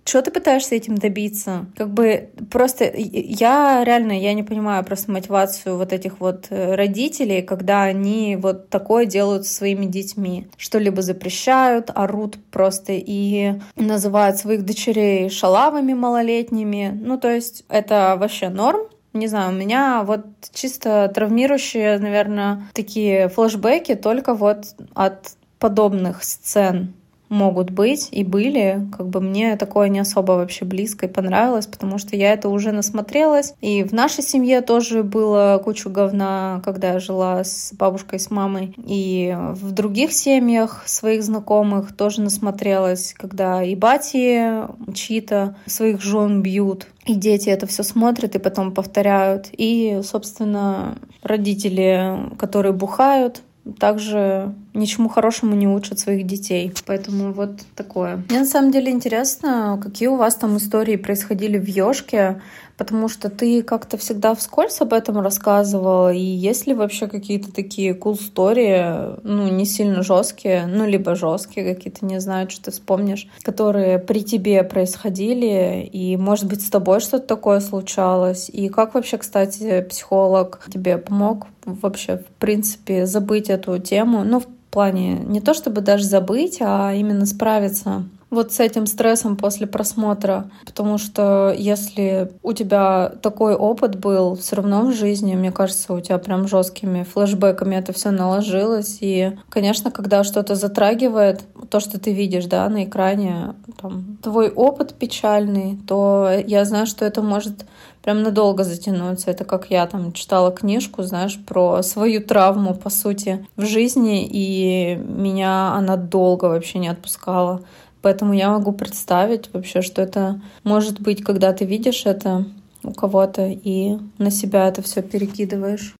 что 0.08 0.22
ты 0.22 0.30
пытаешься 0.30 0.74
этим 0.74 0.96
добиться? 0.96 1.66
Как 1.76 1.90
бы 1.90 2.30
просто 2.50 2.90
я 2.96 3.84
реально, 3.84 4.18
я 4.18 4.32
не 4.32 4.42
понимаю 4.42 4.82
просто 4.82 5.12
мотивацию 5.12 5.76
вот 5.76 5.92
этих 5.92 6.20
вот 6.20 6.46
э, 6.48 6.74
родителей, 6.74 7.42
когда 7.42 7.82
они 7.82 8.36
вот 8.36 8.70
такое 8.70 9.04
делают 9.04 9.46
со 9.46 9.54
своими 9.54 9.84
детьми. 9.84 10.48
Что-либо 10.56 11.02
запрещают, 11.02 11.90
орут 11.94 12.38
просто 12.50 12.92
и 12.94 13.54
называют 13.76 14.38
своих 14.38 14.64
дочерей 14.64 15.28
шалавами 15.28 15.92
малолетними. 15.92 16.98
Ну, 16.98 17.18
то 17.18 17.30
есть 17.30 17.64
это 17.68 18.16
вообще 18.18 18.48
норм, 18.48 18.88
Не 19.12 19.26
знаю, 19.26 19.50
у 19.50 19.54
меня 19.54 20.04
вот 20.04 20.24
чисто 20.54 21.10
травмирующие, 21.14 21.98
наверное, 21.98 22.62
такие 22.72 23.28
флешбеки 23.28 23.94
только 23.94 24.32
вот 24.34 24.74
от 24.94 25.32
подобных 25.58 26.24
сцен 26.24 26.94
могут 27.28 27.70
быть 27.70 28.08
и 28.10 28.24
были, 28.24 28.86
как 28.96 29.08
бы 29.08 29.20
мне 29.20 29.56
такое 29.56 29.88
не 29.88 30.00
особо 30.00 30.32
вообще 30.32 30.64
близко 30.64 31.06
и 31.06 31.08
понравилось, 31.08 31.66
потому 31.66 31.98
что 31.98 32.16
я 32.16 32.32
это 32.32 32.48
уже 32.48 32.72
насмотрелась. 32.72 33.54
И 33.60 33.82
в 33.82 33.92
нашей 33.92 34.22
семье 34.22 34.60
тоже 34.60 35.02
было 35.02 35.60
кучу 35.62 35.90
говна, 35.90 36.62
когда 36.64 36.92
я 36.92 37.00
жила 37.00 37.44
с 37.44 37.72
бабушкой, 37.72 38.20
с 38.20 38.30
мамой. 38.30 38.74
И 38.76 39.36
в 39.36 39.72
других 39.72 40.12
семьях 40.12 40.82
своих 40.86 41.22
знакомых 41.22 41.96
тоже 41.96 42.20
насмотрелась, 42.22 43.14
когда 43.16 43.62
и 43.62 43.74
бати 43.74 44.66
чьи-то 44.94 45.56
своих 45.66 46.02
жен 46.02 46.42
бьют, 46.42 46.86
и 47.06 47.14
дети 47.14 47.48
это 47.48 47.66
все 47.66 47.82
смотрят 47.82 48.34
и 48.34 48.38
потом 48.38 48.72
повторяют. 48.72 49.48
И, 49.52 50.00
собственно, 50.04 50.98
родители, 51.22 52.18
которые 52.38 52.72
бухают, 52.72 53.42
также 53.78 54.54
ничему 54.78 55.08
хорошему 55.08 55.54
не 55.54 55.68
учат 55.68 55.98
своих 55.98 56.26
детей. 56.26 56.72
Поэтому 56.86 57.32
вот 57.32 57.60
такое. 57.74 58.22
Мне 58.28 58.40
на 58.40 58.46
самом 58.46 58.70
деле 58.70 58.90
интересно, 58.90 59.80
какие 59.82 60.08
у 60.08 60.16
вас 60.16 60.34
там 60.36 60.56
истории 60.56 60.96
происходили 60.96 61.58
в 61.58 61.66
Ёшке, 61.66 62.40
потому 62.78 63.08
что 63.08 63.28
ты 63.28 63.62
как-то 63.62 63.98
всегда 63.98 64.34
вскользь 64.34 64.80
об 64.80 64.92
этом 64.92 65.18
рассказывала, 65.18 66.12
и 66.12 66.20
есть 66.20 66.66
ли 66.66 66.74
вообще 66.74 67.08
какие-то 67.08 67.52
такие 67.52 67.92
cool 67.92 68.16
story, 68.16 69.20
ну, 69.24 69.48
не 69.48 69.66
сильно 69.66 70.02
жесткие, 70.02 70.66
ну, 70.66 70.86
либо 70.86 71.16
жесткие 71.16 71.74
какие-то, 71.74 72.06
не 72.06 72.20
знаю, 72.20 72.48
что 72.48 72.66
ты 72.66 72.70
вспомнишь, 72.70 73.28
которые 73.42 73.98
при 73.98 74.22
тебе 74.22 74.62
происходили, 74.62 75.90
и, 75.92 76.16
может 76.16 76.46
быть, 76.46 76.64
с 76.64 76.70
тобой 76.70 77.00
что-то 77.00 77.26
такое 77.26 77.58
случалось, 77.60 78.48
и 78.48 78.68
как 78.68 78.94
вообще, 78.94 79.18
кстати, 79.18 79.84
психолог 79.90 80.64
тебе 80.72 80.98
помог 80.98 81.48
вообще, 81.64 82.18
в 82.18 82.40
принципе, 82.40 83.06
забыть 83.06 83.50
эту 83.50 83.78
тему, 83.78 84.22
ну, 84.24 84.40
плане 84.70 85.14
не 85.26 85.40
то 85.40 85.54
чтобы 85.54 85.80
даже 85.80 86.04
забыть, 86.04 86.58
а 86.60 86.92
именно 86.94 87.26
справиться 87.26 88.04
вот 88.30 88.52
с 88.52 88.60
этим 88.60 88.86
стрессом 88.86 89.36
после 89.36 89.66
просмотра, 89.66 90.50
потому 90.66 90.98
что 90.98 91.54
если 91.56 92.32
у 92.42 92.52
тебя 92.52 93.12
такой 93.22 93.54
опыт 93.54 93.96
был 93.98 94.36
все 94.36 94.56
равно 94.56 94.82
в 94.82 94.94
жизни, 94.94 95.34
мне 95.34 95.50
кажется, 95.50 95.94
у 95.94 96.00
тебя 96.00 96.18
прям 96.18 96.46
жесткими 96.46 97.04
флешбеками 97.04 97.76
это 97.76 97.92
все 97.92 98.10
наложилось. 98.10 98.98
И, 99.00 99.32
конечно, 99.48 99.90
когда 99.90 100.24
что-то 100.24 100.54
затрагивает, 100.56 101.42
то, 101.70 101.80
что 101.80 101.98
ты 101.98 102.12
видишь, 102.12 102.46
да, 102.46 102.68
на 102.68 102.84
экране, 102.84 103.54
там, 103.80 104.18
твой 104.22 104.50
опыт 104.50 104.94
печальный, 104.94 105.78
то 105.86 106.30
я 106.46 106.64
знаю, 106.64 106.86
что 106.86 107.04
это 107.04 107.22
может 107.22 107.64
прям 108.02 108.22
надолго 108.22 108.64
затянуться. 108.64 109.30
Это 109.30 109.44
как 109.44 109.70
я 109.70 109.86
там 109.86 110.12
читала 110.12 110.50
книжку, 110.50 111.02
знаешь, 111.02 111.38
про 111.44 111.82
свою 111.82 112.22
травму, 112.22 112.74
по 112.74 112.90
сути, 112.90 113.46
в 113.56 113.64
жизни, 113.64 114.26
и 114.26 114.96
меня 114.96 115.72
она 115.74 115.96
долго 115.96 116.46
вообще 116.46 116.78
не 116.78 116.88
отпускала. 116.88 117.62
Поэтому 118.02 118.32
я 118.32 118.50
могу 118.50 118.72
представить 118.72 119.52
вообще, 119.52 119.82
что 119.82 120.02
это 120.02 120.40
может 120.62 121.00
быть, 121.00 121.24
когда 121.24 121.52
ты 121.52 121.64
видишь 121.64 122.06
это 122.06 122.44
у 122.84 122.92
кого-то 122.92 123.46
и 123.46 123.98
на 124.18 124.30
себя 124.30 124.68
это 124.68 124.82
все 124.82 125.02
перекидываешь. 125.02 125.94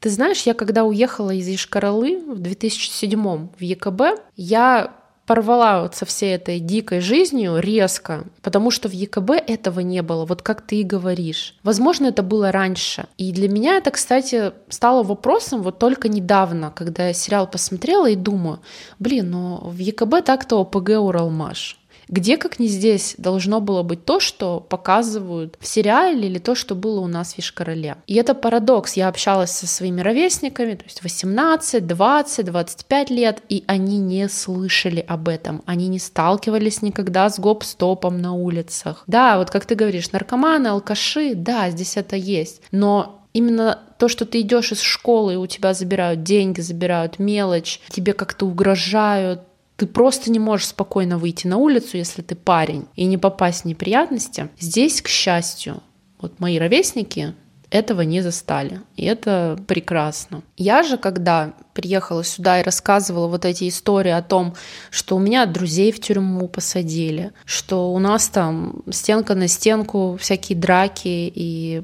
Ты 0.00 0.10
знаешь, 0.10 0.42
я 0.42 0.54
когда 0.54 0.82
уехала 0.82 1.30
из 1.30 1.48
Ишкаралы 1.48 2.18
в 2.26 2.40
2007 2.40 3.48
в 3.56 3.60
ЕКБ, 3.60 4.02
я 4.34 4.92
порвала 5.32 5.90
со 5.94 6.04
всей 6.04 6.34
этой 6.34 6.60
дикой 6.60 7.00
жизнью 7.00 7.58
резко, 7.58 8.24
потому 8.42 8.70
что 8.70 8.90
в 8.90 8.92
ЕКБ 8.92 9.30
этого 9.30 9.80
не 9.80 10.02
было, 10.02 10.26
вот 10.26 10.42
как 10.42 10.60
ты 10.60 10.76
и 10.80 10.82
говоришь. 10.82 11.54
Возможно, 11.62 12.08
это 12.08 12.22
было 12.22 12.52
раньше. 12.52 13.06
И 13.16 13.32
для 13.32 13.48
меня 13.48 13.78
это, 13.78 13.90
кстати, 13.90 14.52
стало 14.68 15.02
вопросом 15.02 15.62
вот 15.62 15.78
только 15.78 16.10
недавно, 16.10 16.70
когда 16.70 17.06
я 17.06 17.14
сериал 17.14 17.46
посмотрела 17.46 18.10
и 18.10 18.14
думаю, 18.14 18.60
блин, 18.98 19.30
ну 19.30 19.56
в 19.70 19.78
ЕКБ 19.78 20.22
так-то 20.22 20.60
ОПГ 20.60 20.90
Уралмаш. 21.00 21.78
Где, 22.12 22.36
как 22.36 22.58
не 22.58 22.66
здесь, 22.68 23.14
должно 23.16 23.62
было 23.62 23.82
быть 23.82 24.04
то, 24.04 24.20
что 24.20 24.60
показывают 24.60 25.56
в 25.58 25.66
сериале 25.66 26.28
или 26.28 26.38
то, 26.38 26.54
что 26.54 26.74
было 26.74 27.00
у 27.00 27.06
нас 27.06 27.32
в 27.32 27.38
Вишкороле. 27.38 27.96
И 28.06 28.14
это 28.16 28.34
парадокс. 28.34 28.92
Я 28.92 29.08
общалась 29.08 29.50
со 29.50 29.66
своими 29.66 30.02
ровесниками, 30.02 30.74
то 30.74 30.84
есть 30.84 31.02
18, 31.02 31.86
20, 31.86 32.44
25 32.44 33.10
лет, 33.10 33.42
и 33.48 33.64
они 33.66 33.98
не 33.98 34.28
слышали 34.28 35.00
об 35.00 35.26
этом. 35.26 35.62
Они 35.64 35.88
не 35.88 35.98
сталкивались 35.98 36.82
никогда 36.82 37.30
с 37.30 37.40
гоп-стопом 37.40 38.20
на 38.20 38.34
улицах. 38.34 39.04
Да, 39.06 39.38
вот 39.38 39.50
как 39.50 39.64
ты 39.64 39.74
говоришь, 39.74 40.12
наркоманы, 40.12 40.68
алкаши, 40.68 41.34
да, 41.34 41.70
здесь 41.70 41.96
это 41.96 42.16
есть. 42.16 42.60
Но 42.72 43.22
именно 43.32 43.78
то, 43.98 44.08
что 44.08 44.26
ты 44.26 44.40
идешь 44.40 44.72
из 44.72 44.80
школы, 44.80 45.34
и 45.34 45.36
у 45.36 45.46
тебя 45.46 45.72
забирают 45.74 46.22
деньги, 46.22 46.60
забирают 46.60 47.18
мелочь, 47.18 47.80
тебе 47.88 48.12
как-то 48.12 48.46
угрожают, 48.46 49.40
ты 49.82 49.88
просто 49.88 50.30
не 50.30 50.38
можешь 50.38 50.68
спокойно 50.68 51.18
выйти 51.18 51.48
на 51.48 51.56
улицу, 51.56 51.96
если 51.96 52.22
ты 52.22 52.36
парень, 52.36 52.86
и 52.94 53.04
не 53.04 53.18
попасть 53.18 53.62
в 53.62 53.64
неприятности. 53.64 54.48
Здесь, 54.56 55.02
к 55.02 55.08
счастью, 55.08 55.82
вот 56.20 56.38
мои 56.38 56.56
ровесники 56.56 57.34
этого 57.68 58.02
не 58.02 58.20
застали. 58.20 58.80
И 58.94 59.04
это 59.04 59.58
прекрасно. 59.66 60.42
Я 60.56 60.84
же, 60.84 60.98
когда 60.98 61.54
приехала 61.74 62.22
сюда 62.22 62.60
и 62.60 62.62
рассказывала 62.62 63.26
вот 63.26 63.44
эти 63.44 63.68
истории 63.68 64.12
о 64.12 64.22
том, 64.22 64.54
что 64.90 65.16
у 65.16 65.18
меня 65.18 65.46
друзей 65.46 65.90
в 65.90 66.00
тюрьму 66.00 66.46
посадили, 66.46 67.32
что 67.44 67.92
у 67.92 67.98
нас 67.98 68.28
там 68.28 68.84
стенка 68.88 69.34
на 69.34 69.48
стенку, 69.48 70.16
всякие 70.20 70.56
драки 70.56 71.32
и 71.34 71.82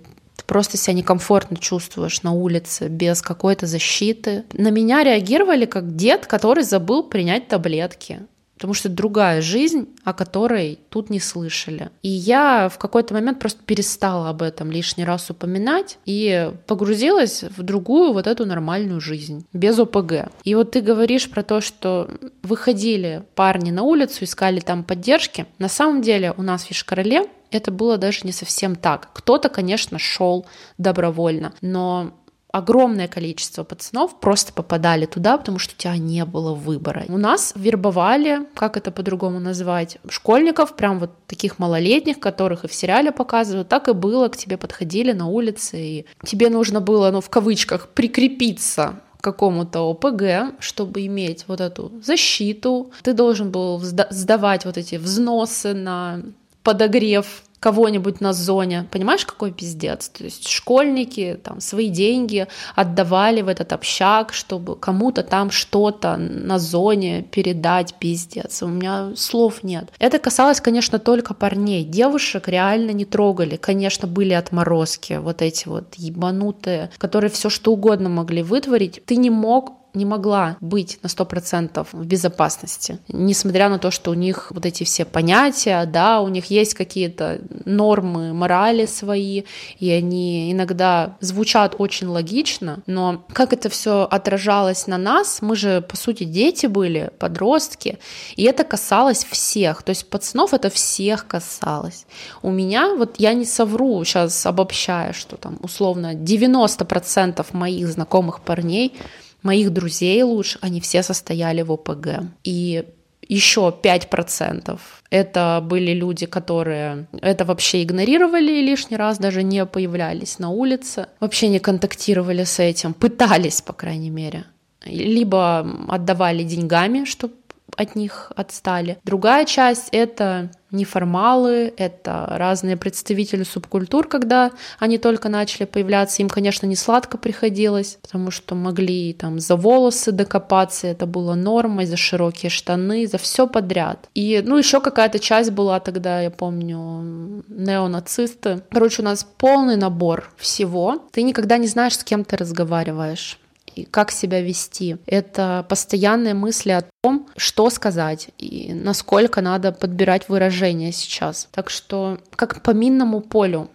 просто 0.49 0.77
себя 0.79 0.95
некомфортно 0.95 1.59
чувствуешь 1.59 2.23
на 2.23 2.33
улице 2.33 2.89
без 2.89 3.23
какой-то 3.23 3.67
защиты. 3.67 4.45
На 4.53 4.71
меня 4.71 5.05
реагировали 5.05 5.67
как 5.67 5.95
дед, 5.95 6.27
который 6.27 6.65
забыл 6.65 7.05
принять 7.05 7.47
таблетки 7.47 8.21
потому 8.59 8.75
что 8.75 8.89
другая 8.89 9.41
жизнь, 9.41 9.87
о 10.03 10.13
которой 10.13 10.81
тут 10.91 11.11
не 11.11 11.21
слышали. 11.21 11.91
И 12.03 12.09
я 12.09 12.69
в 12.69 12.77
какой-то 12.77 13.15
момент 13.15 13.39
просто 13.39 13.63
перестала 13.65 14.31
об 14.31 14.43
этом 14.43 14.73
лишний 14.73 15.05
раз 15.05 15.31
упоминать 15.31 15.99
и 16.07 16.53
погрузилась 16.67 17.45
в 17.45 17.63
другую 17.63 18.13
вот 18.13 18.27
эту 18.27 18.47
нормальную 18.47 19.01
жизнь, 19.01 19.47
без 19.53 19.79
ОПГ. 19.79 20.33
И 20.43 20.57
вот 20.57 20.73
ты 20.73 20.81
говоришь 20.81 21.31
про 21.31 21.45
то, 21.45 21.61
что 21.61 22.11
выходили 22.43 23.23
парни 23.37 23.71
на 23.71 23.85
улицу, 23.85 24.25
искали 24.25 24.59
там 24.59 24.83
поддержки. 24.83 25.47
На 25.61 25.69
самом 25.69 26.03
деле 26.03 26.35
у 26.37 26.43
нас 26.43 26.65
в 26.65 26.73
Ишкарале 26.73 27.29
это 27.53 27.71
было 27.71 27.97
даже 27.97 28.23
не 28.25 28.33
совсем 28.33 28.75
так. 28.75 29.11
Кто-то, 29.13 29.49
конечно, 29.49 30.01
шел 30.01 30.47
добровольно, 30.79 31.55
но 31.61 32.13
огромное 32.51 33.09
количество 33.09 33.65
пацанов 33.65 34.21
просто 34.21 34.53
попадали 34.53 35.07
туда, 35.07 35.37
потому 35.37 35.59
что 35.59 35.75
у 35.75 35.77
тебя 35.77 35.97
не 35.97 36.25
было 36.25 36.55
выбора. 36.55 37.05
У 37.09 37.19
нас 37.19 37.53
вербовали, 37.55 38.47
как 38.55 38.77
это 38.77 38.91
по-другому 38.91 39.39
назвать, 39.39 39.99
школьников, 40.09 40.75
прям 40.77 40.99
вот 40.99 41.11
таких 41.27 41.59
малолетних, 41.59 42.21
которых 42.21 42.65
и 42.65 42.69
в 42.69 42.75
сериале 42.75 43.13
показывают, 43.13 43.69
так 43.69 43.89
и 43.89 43.93
было, 43.93 44.29
к 44.29 44.37
тебе 44.37 44.57
подходили 44.57 45.13
на 45.13 45.27
улице, 45.27 45.79
и 45.79 46.07
тебе 46.25 46.49
нужно 46.49 46.81
было, 46.81 47.11
ну, 47.11 47.21
в 47.21 47.29
кавычках, 47.29 47.89
прикрепиться 47.89 49.01
какому-то 49.21 49.81
ОПГ, 49.91 50.61
чтобы 50.61 51.05
иметь 51.07 51.45
вот 51.49 51.61
эту 51.61 51.93
защиту. 52.03 52.93
Ты 53.03 53.13
должен 53.13 53.51
был 53.51 53.81
сдавать 53.81 54.65
вот 54.65 54.79
эти 54.79 54.95
взносы 54.95 55.75
на 55.75 56.23
подогрев 56.63 57.43
кого-нибудь 57.61 58.21
на 58.21 58.33
зоне. 58.33 58.87
Понимаешь, 58.91 59.27
какой 59.27 59.53
пиздец? 59.53 60.09
То 60.09 60.25
есть 60.25 60.49
школьники 60.49 61.39
там 61.43 61.61
свои 61.61 61.89
деньги 61.89 62.47
отдавали 62.75 63.43
в 63.43 63.49
этот 63.49 63.73
общак, 63.73 64.33
чтобы 64.33 64.77
кому-то 64.77 65.23
там 65.23 65.51
что-то 65.51 66.17
на 66.17 66.59
зоне 66.59 67.23
передать, 67.23 67.95
пиздец. 67.95 68.63
У 68.63 68.69
меня 68.69 69.13
слов 69.17 69.63
нет. 69.63 69.91
Это 69.99 70.19
касалось, 70.19 70.61
конечно, 70.61 70.99
только 70.99 71.35
парней. 71.35 71.85
Девушек 71.85 72.49
реально 72.49 72.93
не 72.93 73.05
трогали. 73.05 73.57
Конечно, 73.57 74.07
были 74.07 74.35
отморозки, 74.35 75.15
вот 75.15 75.43
эти 75.43 75.69
вот 75.69 75.95
ебанутые, 75.97 76.91
которые 76.99 77.31
все 77.31 77.51
что 77.51 77.73
угодно 77.73 78.09
могли 78.09 78.43
вытворить. 78.43 79.03
Ты 79.05 79.17
не 79.17 79.31
мог 79.31 79.73
не 79.99 80.05
могла 80.05 80.57
быть 80.61 80.99
на 81.03 81.09
100% 81.09 81.87
в 81.93 82.05
безопасности, 82.07 82.99
несмотря 83.09 83.69
на 83.69 83.79
то, 83.79 83.91
что 83.91 84.11
у 84.13 84.15
них 84.15 84.51
вот 84.51 84.65
эти 84.65 84.85
все 84.85 85.05
понятия, 85.05 85.85
да, 85.87 86.21
у 86.21 86.29
них 86.29 86.47
есть 86.47 86.75
какие-то 86.75 87.41
нормы 87.65 88.33
морали 88.33 88.87
свои, 88.87 89.43
и 89.79 89.91
они 89.91 90.53
иногда 90.53 91.17
звучат 91.21 91.75
очень 91.79 92.07
логично, 92.07 92.79
но 92.87 93.25
как 93.33 93.53
это 93.53 93.69
все 93.69 94.07
отражалось 94.11 94.87
на 94.87 94.99
нас, 94.99 95.43
мы 95.43 95.57
же, 95.57 95.83
по 95.83 95.97
сути, 95.97 96.25
дети 96.25 96.67
были, 96.67 97.11
подростки, 97.19 97.99
и 98.37 98.45
это 98.45 98.65
касалось 98.65 99.25
всех, 99.25 99.83
то 99.83 99.91
есть 99.91 100.09
пацанов 100.09 100.55
это 100.55 100.71
всех 100.71 101.27
касалось. 101.27 102.07
У 102.43 102.51
меня, 102.51 102.95
вот 102.95 103.17
я 103.19 103.35
не 103.35 103.45
совру 103.45 104.05
сейчас 104.05 104.47
обобщая, 104.47 105.13
что 105.13 105.37
там 105.37 105.59
условно 105.63 106.15
90% 106.15 107.45
моих 107.53 107.89
знакомых 107.89 108.41
парней 108.41 108.95
моих 109.43 109.73
друзей 109.73 110.23
лучше, 110.23 110.59
они 110.61 110.81
все 110.81 111.03
состояли 111.03 111.63
в 111.63 111.73
ОПГ. 111.73 112.23
И 112.45 112.85
еще 113.29 113.75
5% 113.83 114.79
это 115.11 115.61
были 115.63 115.93
люди, 115.93 116.27
которые 116.27 117.07
это 117.21 117.45
вообще 117.45 117.83
игнорировали 117.83 118.53
и 118.53 118.63
лишний 118.63 118.97
раз 118.97 119.19
даже 119.19 119.43
не 119.43 119.67
появлялись 119.67 120.39
на 120.39 120.49
улице, 120.51 121.09
вообще 121.21 121.49
не 121.49 121.59
контактировали 121.59 122.45
с 122.45 122.59
этим, 122.59 122.95
пытались, 122.95 123.61
по 123.61 123.73
крайней 123.73 124.11
мере. 124.11 124.45
Либо 124.85 125.67
отдавали 125.89 126.43
деньгами, 126.43 127.05
чтобы 127.05 127.35
от 127.79 127.95
них 127.95 128.33
отстали. 128.35 128.99
Другая 129.05 129.45
часть— 129.45 129.89
это 129.93 130.51
неформалы, 130.71 131.73
это 131.77 132.27
разные 132.29 132.77
представители 132.77 133.45
субкультур, 133.45 134.07
когда 134.07 134.51
они 134.79 134.99
только 134.99 135.29
начали 135.29 135.65
появляться. 135.65 136.21
Им, 136.21 136.29
конечно, 136.29 136.67
не 136.67 136.77
сладко 136.77 137.17
приходилось, 137.17 137.99
потому 138.03 138.31
что 138.31 138.55
могли 138.55 139.15
там 139.15 139.39
за 139.39 139.57
волосы 139.57 140.13
докопаться, 140.13 140.89
это 140.89 141.07
было 141.07 141.35
нормой, 141.35 141.87
за 141.87 141.97
широкие 141.97 142.51
штаны, 142.51 143.07
за 143.07 143.17
все 143.17 143.47
подряд. 143.47 144.09
И, 144.15 144.43
ну, 144.45 144.59
еще 144.59 144.81
какая-то 144.81 145.21
часть 145.21 145.53
была 145.53 145.81
тогда, 145.81 146.21
я 146.21 146.31
помню, 146.31 147.45
неонацисты. 147.49 148.63
Короче, 148.71 149.03
у 149.03 149.05
нас 149.05 149.27
полный 149.39 149.77
набор 149.77 150.33
всего. 150.37 151.07
Ты 151.13 151.23
никогда 151.23 151.59
не 151.59 151.69
знаешь, 151.69 151.97
с 151.97 152.05
кем 152.05 152.25
ты 152.25 152.37
разговариваешь 152.37 153.39
и 153.75 153.85
как 153.85 154.11
себя 154.11 154.41
вести. 154.41 154.97
Это 155.07 155.65
постоянные 155.69 156.35
мысли 156.35 156.71
о 156.71 156.85
том, 157.03 157.29
что 157.37 157.71
сказать 157.71 158.29
и 158.39 158.73
насколько 158.73 159.41
надо 159.41 159.73
подбирать 159.73 160.29
выражения 160.29 160.93
сейчас. 160.93 161.49
Так 161.53 161.71
что 161.71 162.19
как 162.37 162.63
по 162.63 162.71
минному 162.71 163.21
полю. 163.21 163.71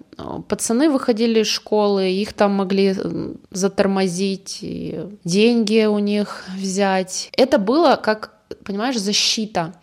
Пацаны 0.48 0.90
выходили 0.90 1.40
из 1.40 1.48
школы, 1.48 2.12
их 2.12 2.34
там 2.34 2.52
могли 2.52 2.96
затормозить, 3.50 4.60
деньги 5.24 5.86
у 5.86 5.98
них 5.98 6.46
взять. 6.56 7.30
Это 7.36 7.58
было 7.58 7.96
как, 7.96 8.34
понимаешь, 8.64 9.00
защита. 9.00 9.74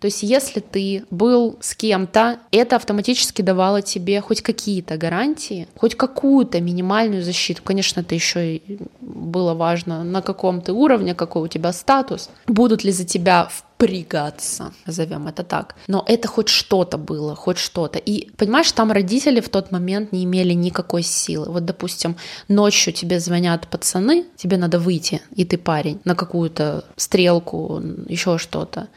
То 0.00 0.06
есть 0.06 0.22
если 0.22 0.60
ты 0.60 1.04
был 1.10 1.56
с 1.60 1.74
кем-то, 1.74 2.38
это 2.50 2.76
автоматически 2.76 3.42
давало 3.42 3.82
тебе 3.82 4.20
хоть 4.20 4.42
какие-то 4.42 4.96
гарантии, 4.96 5.68
хоть 5.76 5.94
какую-то 5.94 6.60
минимальную 6.60 7.22
защиту. 7.22 7.62
Конечно, 7.62 8.00
это 8.00 8.14
еще 8.14 8.56
и 8.56 8.78
было 9.00 9.54
важно, 9.54 10.04
на 10.04 10.22
каком 10.22 10.60
ты 10.60 10.72
уровне, 10.72 11.14
какой 11.14 11.42
у 11.42 11.48
тебя 11.48 11.72
статус, 11.72 12.30
будут 12.46 12.84
ли 12.84 12.92
за 12.92 13.04
тебя 13.04 13.48
впрягаться, 13.76 14.72
назовем 14.86 15.28
это 15.28 15.42
так. 15.42 15.76
Но 15.86 16.02
это 16.06 16.28
хоть 16.28 16.48
что-то 16.48 16.96
было, 16.96 17.34
хоть 17.34 17.58
что-то. 17.58 17.98
И 17.98 18.30
понимаешь, 18.36 18.72
там 18.72 18.90
родители 18.90 19.40
в 19.40 19.48
тот 19.48 19.70
момент 19.70 20.12
не 20.12 20.24
имели 20.24 20.54
никакой 20.54 21.02
силы. 21.02 21.50
Вот, 21.50 21.64
допустим, 21.64 22.16
ночью 22.48 22.92
тебе 22.92 23.20
звонят 23.20 23.68
пацаны, 23.68 24.24
тебе 24.36 24.56
надо 24.56 24.78
выйти, 24.78 25.20
и 25.34 25.44
ты 25.44 25.58
парень, 25.58 26.00
на 26.04 26.14
какую-то 26.14 26.84
стрелку, 26.96 27.82
еще 28.08 28.38
что-то 28.38 28.88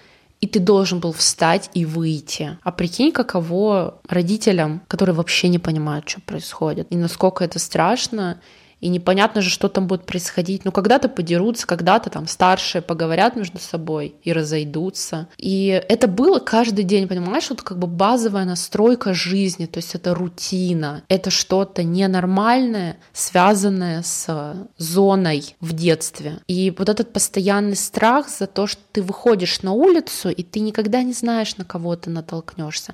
и 0.41 0.47
ты 0.47 0.59
должен 0.59 0.99
был 0.99 1.11
встать 1.11 1.69
и 1.73 1.85
выйти. 1.85 2.57
А 2.63 2.71
прикинь, 2.71 3.11
каково 3.11 3.99
родителям, 4.07 4.81
которые 4.87 5.15
вообще 5.15 5.49
не 5.49 5.59
понимают, 5.59 6.07
что 6.09 6.21
происходит, 6.21 6.87
и 6.89 6.95
насколько 6.95 7.43
это 7.43 7.59
страшно, 7.59 8.39
и 8.81 8.87
непонятно 8.87 9.41
же, 9.41 9.49
что 9.49 9.67
там 9.67 9.87
будет 9.87 10.05
происходить. 10.05 10.65
Ну, 10.65 10.71
когда-то 10.71 11.09
подерутся, 11.09 11.67
когда-то 11.67 12.09
там 12.09 12.27
старшие 12.27 12.81
поговорят 12.81 13.35
между 13.35 13.59
собой 13.59 14.15
и 14.23 14.31
разойдутся. 14.31 15.27
И 15.37 15.67
это 15.67 16.07
было 16.07 16.39
каждый 16.39 16.83
день, 16.83 17.07
понимаешь, 17.07 17.49
вот 17.49 17.61
как 17.61 17.77
бы 17.77 17.87
базовая 17.87 18.45
настройка 18.45 19.13
жизни, 19.13 19.65
то 19.65 19.77
есть 19.79 19.95
это 19.95 20.15
рутина, 20.15 21.03
это 21.09 21.29
что-то 21.29 21.83
ненормальное, 21.83 22.97
связанное 23.13 24.01
с 24.01 24.67
зоной 24.77 25.55
в 25.59 25.73
детстве. 25.73 26.39
И 26.47 26.73
вот 26.77 26.89
этот 26.89 27.11
постоянный 27.11 27.75
страх 27.75 28.29
за 28.29 28.47
то, 28.47 28.67
что 28.67 28.81
ты 28.91 29.01
выходишь 29.01 29.61
на 29.61 29.73
улицу, 29.73 30.29
и 30.29 30.43
ты 30.43 30.59
никогда 30.59 31.03
не 31.03 31.13
знаешь, 31.13 31.57
на 31.57 31.65
кого 31.65 31.95
ты 31.95 32.09
натолкнешься. 32.09 32.93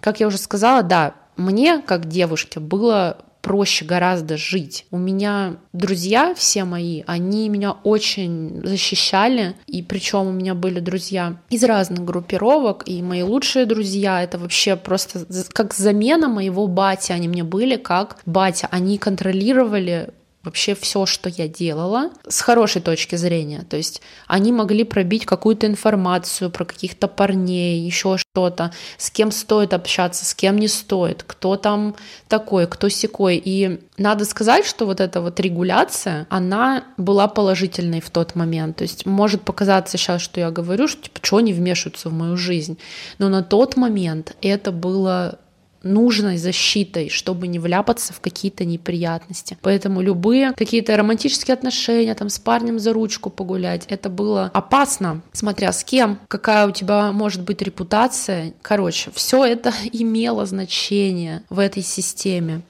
Как 0.00 0.20
я 0.20 0.26
уже 0.26 0.38
сказала, 0.38 0.82
да, 0.82 1.14
мне, 1.36 1.80
как 1.80 2.06
девушке, 2.06 2.60
было 2.60 3.18
проще 3.46 3.84
гораздо 3.84 4.36
жить. 4.36 4.86
У 4.90 4.98
меня 4.98 5.58
друзья 5.72 6.34
все 6.34 6.64
мои, 6.64 7.04
они 7.06 7.48
меня 7.48 7.76
очень 7.84 8.60
защищали, 8.64 9.54
и 9.68 9.84
причем 9.84 10.26
у 10.26 10.32
меня 10.32 10.56
были 10.56 10.80
друзья 10.80 11.36
из 11.48 11.62
разных 11.62 12.04
группировок, 12.04 12.82
и 12.86 13.00
мои 13.02 13.22
лучшие 13.22 13.64
друзья, 13.64 14.20
это 14.20 14.36
вообще 14.36 14.74
просто 14.74 15.24
как 15.52 15.74
замена 15.74 16.26
моего 16.26 16.66
батя, 16.66 17.14
они 17.14 17.28
мне 17.28 17.44
были 17.44 17.76
как 17.76 18.16
батя, 18.26 18.66
они 18.72 18.98
контролировали 18.98 20.10
вообще 20.46 20.74
все, 20.74 21.04
что 21.04 21.28
я 21.28 21.48
делала, 21.48 22.10
с 22.26 22.40
хорошей 22.40 22.80
точки 22.80 23.16
зрения. 23.16 23.66
То 23.68 23.76
есть 23.76 24.00
они 24.26 24.52
могли 24.52 24.84
пробить 24.84 25.26
какую-то 25.26 25.66
информацию 25.66 26.50
про 26.50 26.64
каких-то 26.64 27.08
парней, 27.08 27.80
еще 27.80 28.16
что-то, 28.16 28.72
с 28.96 29.10
кем 29.10 29.30
стоит 29.30 29.74
общаться, 29.74 30.24
с 30.24 30.34
кем 30.34 30.56
не 30.56 30.68
стоит, 30.68 31.22
кто 31.22 31.56
там 31.56 31.94
такой, 32.28 32.66
кто 32.66 32.88
секой. 32.88 33.40
И 33.44 33.80
надо 33.98 34.24
сказать, 34.24 34.64
что 34.64 34.86
вот 34.86 35.00
эта 35.00 35.20
вот 35.20 35.38
регуляция, 35.40 36.26
она 36.30 36.84
была 36.96 37.28
положительной 37.28 38.00
в 38.00 38.10
тот 38.10 38.34
момент. 38.34 38.76
То 38.76 38.82
есть 38.82 39.04
может 39.04 39.42
показаться 39.42 39.98
сейчас, 39.98 40.22
что 40.22 40.40
я 40.40 40.50
говорю, 40.50 40.88
что 40.88 41.02
типа, 41.02 41.20
что 41.22 41.36
они 41.38 41.52
вмешиваются 41.52 42.08
в 42.08 42.12
мою 42.12 42.36
жизнь. 42.36 42.78
Но 43.18 43.28
на 43.28 43.42
тот 43.42 43.76
момент 43.76 44.36
это 44.40 44.72
было 44.72 45.38
нужной 45.82 46.36
защитой, 46.36 47.08
чтобы 47.08 47.46
не 47.46 47.58
вляпаться 47.58 48.12
в 48.12 48.20
какие-то 48.20 48.64
неприятности. 48.64 49.56
Поэтому 49.62 50.00
любые 50.00 50.52
какие-то 50.52 50.96
романтические 50.96 51.54
отношения, 51.54 52.14
там 52.14 52.28
с 52.28 52.38
парнем 52.38 52.78
за 52.78 52.92
ручку 52.92 53.30
погулять, 53.30 53.86
это 53.88 54.08
было 54.08 54.50
опасно, 54.54 55.22
смотря 55.32 55.72
с 55.72 55.84
кем, 55.84 56.18
какая 56.28 56.66
у 56.66 56.70
тебя 56.70 57.12
может 57.12 57.42
быть 57.42 57.62
репутация. 57.62 58.54
Короче, 58.62 59.10
все 59.14 59.44
это 59.44 59.72
имело 59.92 60.46
значение 60.46 61.42
в 61.48 61.58
этой 61.58 61.82
системе. 61.82 62.62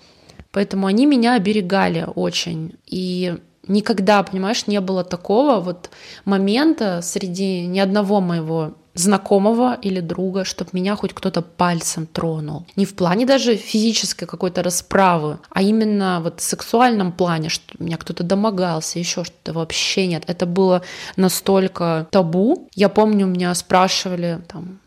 Поэтому 0.52 0.86
они 0.86 1.04
меня 1.04 1.34
оберегали 1.34 2.06
очень. 2.14 2.76
И 2.86 3.36
никогда, 3.68 4.22
понимаешь, 4.22 4.66
не 4.66 4.80
было 4.80 5.04
такого 5.04 5.60
вот 5.60 5.90
момента 6.24 7.00
среди 7.02 7.66
ни 7.66 7.78
одного 7.78 8.20
моего 8.20 8.74
знакомого 8.98 9.78
или 9.82 10.00
друга, 10.00 10.44
чтобы 10.44 10.70
меня 10.72 10.96
хоть 10.96 11.12
кто-то 11.12 11.42
пальцем 11.42 12.06
тронул. 12.06 12.66
Не 12.76 12.84
в 12.84 12.94
плане 12.94 13.26
даже 13.26 13.56
физической 13.56 14.26
какой-то 14.26 14.62
расправы, 14.62 15.38
а 15.50 15.62
именно 15.62 16.20
вот 16.22 16.40
в 16.40 16.42
сексуальном 16.42 17.12
плане, 17.12 17.48
что 17.48 17.64
меня 17.78 17.96
кто-то 17.96 18.24
домогался, 18.24 18.98
еще 18.98 19.24
что-то 19.24 19.52
вообще 19.52 20.06
нет. 20.06 20.24
Это 20.26 20.46
было 20.46 20.82
настолько 21.16 22.06
табу. 22.10 22.68
Я 22.74 22.88
помню, 22.88 23.26
меня 23.26 23.54
спрашивали 23.54 24.40
там 24.48 24.80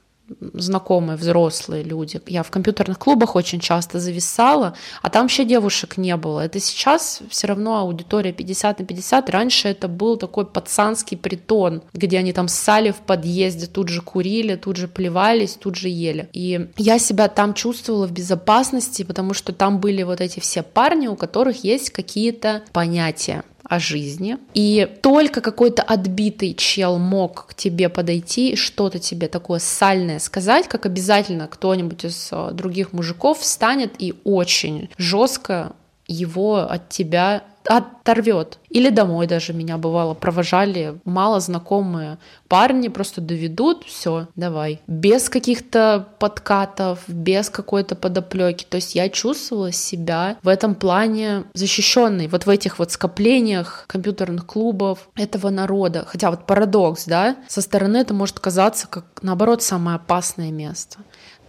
знакомые 0.53 1.17
взрослые 1.17 1.83
люди. 1.83 2.21
Я 2.27 2.43
в 2.43 2.51
компьютерных 2.51 2.99
клубах 2.99 3.35
очень 3.35 3.59
часто 3.59 3.99
зависала, 3.99 4.75
а 5.01 5.09
там 5.09 5.23
вообще 5.23 5.45
девушек 5.45 5.97
не 5.97 6.15
было. 6.15 6.41
Это 6.41 6.59
сейчас 6.59 7.21
все 7.29 7.47
равно 7.47 7.77
аудитория 7.77 8.33
50 8.33 8.79
на 8.79 8.85
50. 8.85 9.29
Раньше 9.29 9.67
это 9.67 9.87
был 9.87 10.17
такой 10.17 10.45
пацанский 10.45 11.17
притон, 11.17 11.81
где 11.93 12.17
они 12.17 12.33
там 12.33 12.47
ссали 12.47 12.91
в 12.91 12.97
подъезде, 12.97 13.67
тут 13.67 13.89
же 13.89 14.01
курили, 14.01 14.55
тут 14.55 14.77
же 14.77 14.87
плевались, 14.87 15.55
тут 15.55 15.75
же 15.75 15.89
ели. 15.89 16.29
И 16.33 16.69
я 16.77 16.99
себя 16.99 17.27
там 17.27 17.53
чувствовала 17.53 18.07
в 18.07 18.11
безопасности, 18.11 19.03
потому 19.03 19.33
что 19.33 19.53
там 19.53 19.79
были 19.79 20.03
вот 20.03 20.21
эти 20.21 20.39
все 20.39 20.63
парни, 20.63 21.07
у 21.07 21.15
которых 21.15 21.63
есть 21.63 21.89
какие-то 21.89 22.63
понятия 22.71 23.43
о 23.69 23.79
жизни. 23.79 24.37
И 24.53 24.87
только 25.01 25.41
какой-то 25.41 25.83
отбитый 25.83 26.55
чел 26.55 26.97
мог 26.97 27.45
к 27.47 27.53
тебе 27.53 27.87
подойти 27.87 28.51
и 28.51 28.55
что-то 28.55 28.99
тебе 28.99 29.27
такое 29.27 29.59
сальное 29.59 30.19
сказать, 30.19 30.67
как 30.67 30.87
обязательно 30.87 31.47
кто-нибудь 31.47 32.03
из 32.03 32.29
э, 32.31 32.49
других 32.51 32.91
мужиков 32.93 33.39
встанет 33.39 33.93
и 33.99 34.15
очень 34.23 34.89
жестко 34.97 35.73
его 36.09 36.57
от 36.57 36.89
тебя 36.89 37.43
оторвет. 37.69 38.57
Или 38.69 38.89
домой 38.89 39.27
даже 39.27 39.53
меня 39.53 39.77
бывало 39.77 40.13
провожали 40.13 40.99
мало 41.05 41.39
знакомые 41.39 42.17
парни, 42.47 42.87
просто 42.87 43.21
доведут, 43.21 43.83
все, 43.85 44.27
давай. 44.35 44.81
Без 44.87 45.29
каких-то 45.29 46.07
подкатов, 46.19 47.03
без 47.07 47.49
какой-то 47.49 47.95
подоплеки. 47.95 48.65
То 48.67 48.77
есть 48.77 48.95
я 48.95 49.09
чувствовала 49.09 49.71
себя 49.71 50.37
в 50.41 50.47
этом 50.47 50.73
плане 50.73 51.43
защищенной, 51.53 52.27
вот 52.27 52.45
в 52.45 52.49
этих 52.49 52.79
вот 52.79 52.91
скоплениях 52.91 53.85
компьютерных 53.87 54.45
клубов 54.45 55.09
этого 55.15 55.49
народа. 55.49 56.05
Хотя 56.07 56.31
вот 56.31 56.45
парадокс, 56.45 57.05
да, 57.05 57.37
со 57.47 57.61
стороны 57.61 57.97
это 57.97 58.13
может 58.13 58.39
казаться 58.39 58.87
как, 58.87 59.05
наоборот, 59.21 59.61
самое 59.61 59.97
опасное 59.97 60.51
место. 60.51 60.99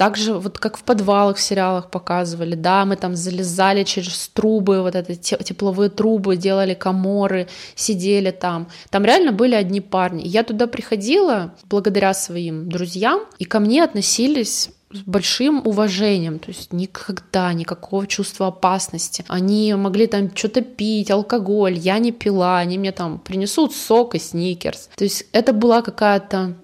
Также 0.00 0.32
вот 0.32 0.58
как 0.58 0.78
в 0.78 0.82
подвалах 0.82 1.36
в 1.36 1.42
сериалах 1.42 1.90
показывали, 1.90 2.54
да, 2.54 2.86
мы 2.86 2.96
там 2.96 3.14
залезали 3.14 3.84
через 3.84 4.28
трубы, 4.28 4.80
вот 4.80 4.94
это 4.94 5.14
тепловые 5.14 5.90
трубы, 5.90 6.36
делали 6.36 6.72
коморы, 6.72 7.48
сидели 7.74 8.30
там. 8.30 8.68
Там 8.88 9.04
реально 9.04 9.32
были 9.32 9.54
одни 9.54 9.82
парни. 9.82 10.22
Я 10.24 10.42
туда 10.42 10.68
приходила 10.68 11.52
благодаря 11.68 12.14
своим 12.14 12.70
друзьям, 12.70 13.20
и 13.38 13.44
ко 13.44 13.60
мне 13.60 13.84
относились 13.84 14.70
с 14.92 14.98
большим 14.98 15.62
уважением, 15.64 16.38
то 16.38 16.48
есть 16.48 16.72
никогда 16.72 17.52
никакого 17.52 18.06
чувства 18.06 18.48
опасности. 18.48 19.24
Они 19.28 19.72
могли 19.74 20.06
там 20.06 20.34
что-то 20.34 20.62
пить, 20.62 21.10
алкоголь, 21.10 21.74
я 21.78 21.98
не 21.98 22.10
пила, 22.10 22.58
они 22.58 22.76
мне 22.76 22.90
там 22.90 23.18
принесут 23.18 23.74
сок 23.74 24.14
и 24.16 24.18
сникерс. 24.18 24.90
То 24.96 25.04
есть 25.04 25.26
это 25.32 25.52
была 25.52 25.82
какая-то 25.82 26.56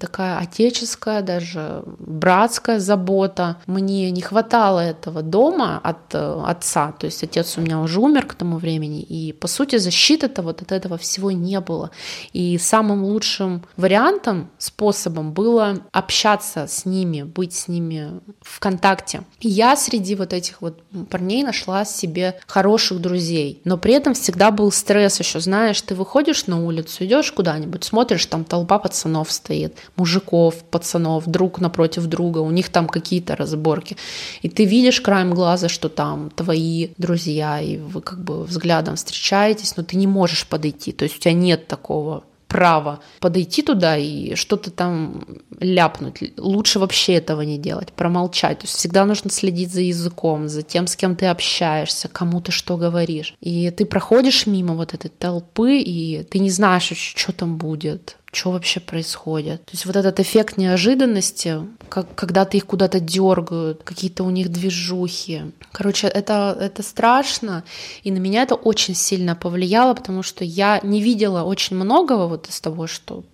такая 0.00 0.38
отеческая, 0.38 1.22
даже 1.22 1.82
братская 1.98 2.78
забота. 2.80 3.56
Мне 3.66 4.10
не 4.10 4.20
хватало 4.20 4.80
этого 4.80 5.22
дома 5.22 5.80
от 5.82 6.14
э, 6.14 6.42
отца, 6.46 6.92
то 6.92 7.06
есть 7.06 7.22
отец 7.22 7.56
у 7.56 7.60
меня 7.60 7.80
уже 7.80 8.00
умер 8.00 8.26
к 8.26 8.34
тому 8.34 8.58
времени, 8.58 9.02
и 9.02 9.32
по 9.32 9.48
сути 9.48 9.76
защиты-то 9.76 10.42
вот 10.42 10.62
от 10.62 10.72
этого 10.72 10.98
всего 10.98 11.30
не 11.30 11.60
было. 11.60 11.90
И 12.32 12.58
самым 12.58 13.04
лучшим 13.04 13.62
вариантом, 13.76 14.50
способом 14.58 15.32
было 15.32 15.78
общаться 15.92 16.66
с 16.66 16.84
ними, 16.84 17.22
быть 17.22 17.54
с 17.54 17.65
ними 17.68 18.20
в 18.40 18.60
контакте. 18.60 19.22
И 19.40 19.48
я 19.48 19.76
среди 19.76 20.14
вот 20.14 20.32
этих 20.32 20.60
вот 20.62 20.82
парней 21.10 21.42
нашла 21.42 21.84
себе 21.84 22.38
хороших 22.46 23.00
друзей, 23.00 23.60
но 23.64 23.78
при 23.78 23.94
этом 23.94 24.14
всегда 24.14 24.50
был 24.50 24.70
стресс 24.72 25.18
еще, 25.18 25.40
знаешь, 25.40 25.80
ты 25.82 25.94
выходишь 25.94 26.46
на 26.46 26.64
улицу, 26.64 27.04
идешь 27.04 27.32
куда-нибудь, 27.32 27.84
смотришь, 27.84 28.26
там 28.26 28.44
толпа 28.44 28.78
пацанов 28.78 29.30
стоит, 29.30 29.76
мужиков, 29.96 30.64
пацанов, 30.70 31.26
друг 31.26 31.60
напротив 31.60 32.06
друга, 32.06 32.38
у 32.38 32.50
них 32.50 32.68
там 32.70 32.86
какие-то 32.86 33.36
разборки, 33.36 33.96
и 34.42 34.48
ты 34.48 34.64
видишь 34.64 35.00
краем 35.00 35.34
глаза, 35.34 35.68
что 35.68 35.88
там 35.88 36.30
твои 36.30 36.88
друзья, 36.98 37.60
и 37.60 37.78
вы 37.78 38.00
как 38.00 38.22
бы 38.22 38.44
взглядом 38.44 38.96
встречаетесь, 38.96 39.76
но 39.76 39.82
ты 39.82 39.96
не 39.96 40.06
можешь 40.06 40.46
подойти, 40.46 40.92
то 40.92 41.04
есть 41.04 41.16
у 41.16 41.20
тебя 41.20 41.32
нет 41.32 41.66
такого 41.66 42.24
право 42.48 43.00
подойти 43.20 43.62
туда 43.62 43.96
и 43.96 44.34
что-то 44.34 44.70
там 44.70 45.24
ляпнуть. 45.60 46.32
Лучше 46.38 46.78
вообще 46.78 47.14
этого 47.14 47.42
не 47.42 47.58
делать, 47.58 47.92
промолчать. 47.92 48.60
То 48.60 48.64
есть 48.64 48.76
всегда 48.76 49.04
нужно 49.04 49.30
следить 49.30 49.72
за 49.72 49.80
языком, 49.80 50.48
за 50.48 50.62
тем, 50.62 50.86
с 50.86 50.96
кем 50.96 51.16
ты 51.16 51.26
общаешься, 51.26 52.08
кому 52.08 52.40
ты 52.40 52.52
что 52.52 52.76
говоришь. 52.76 53.34
И 53.40 53.70
ты 53.70 53.84
проходишь 53.84 54.46
мимо 54.46 54.74
вот 54.74 54.94
этой 54.94 55.08
толпы, 55.08 55.78
и 55.78 56.22
ты 56.24 56.38
не 56.38 56.50
знаешь, 56.50 56.92
что 57.16 57.32
там 57.32 57.56
будет 57.56 58.16
что 58.36 58.50
вообще 58.50 58.80
происходит. 58.80 59.64
То 59.64 59.72
есть 59.72 59.86
вот 59.86 59.96
этот 59.96 60.20
эффект 60.20 60.58
неожиданности, 60.58 61.60
как, 61.88 62.14
когда 62.14 62.44
ты 62.44 62.58
их 62.58 62.66
куда-то 62.66 63.00
дергают, 63.00 63.82
какие-то 63.82 64.24
у 64.24 64.30
них 64.30 64.50
движухи. 64.50 65.52
Короче, 65.72 66.06
это, 66.06 66.56
это 66.60 66.82
страшно, 66.82 67.64
и 68.02 68.10
на 68.10 68.18
меня 68.18 68.42
это 68.42 68.54
очень 68.54 68.94
сильно 68.94 69.34
повлияло, 69.34 69.94
потому 69.94 70.22
что 70.22 70.44
я 70.44 70.80
не 70.82 71.00
видела 71.00 71.42
очень 71.42 71.76
многого 71.76 72.26
вот 72.26 72.48
из 72.48 72.60
того, 72.60 72.86
что 72.86 73.24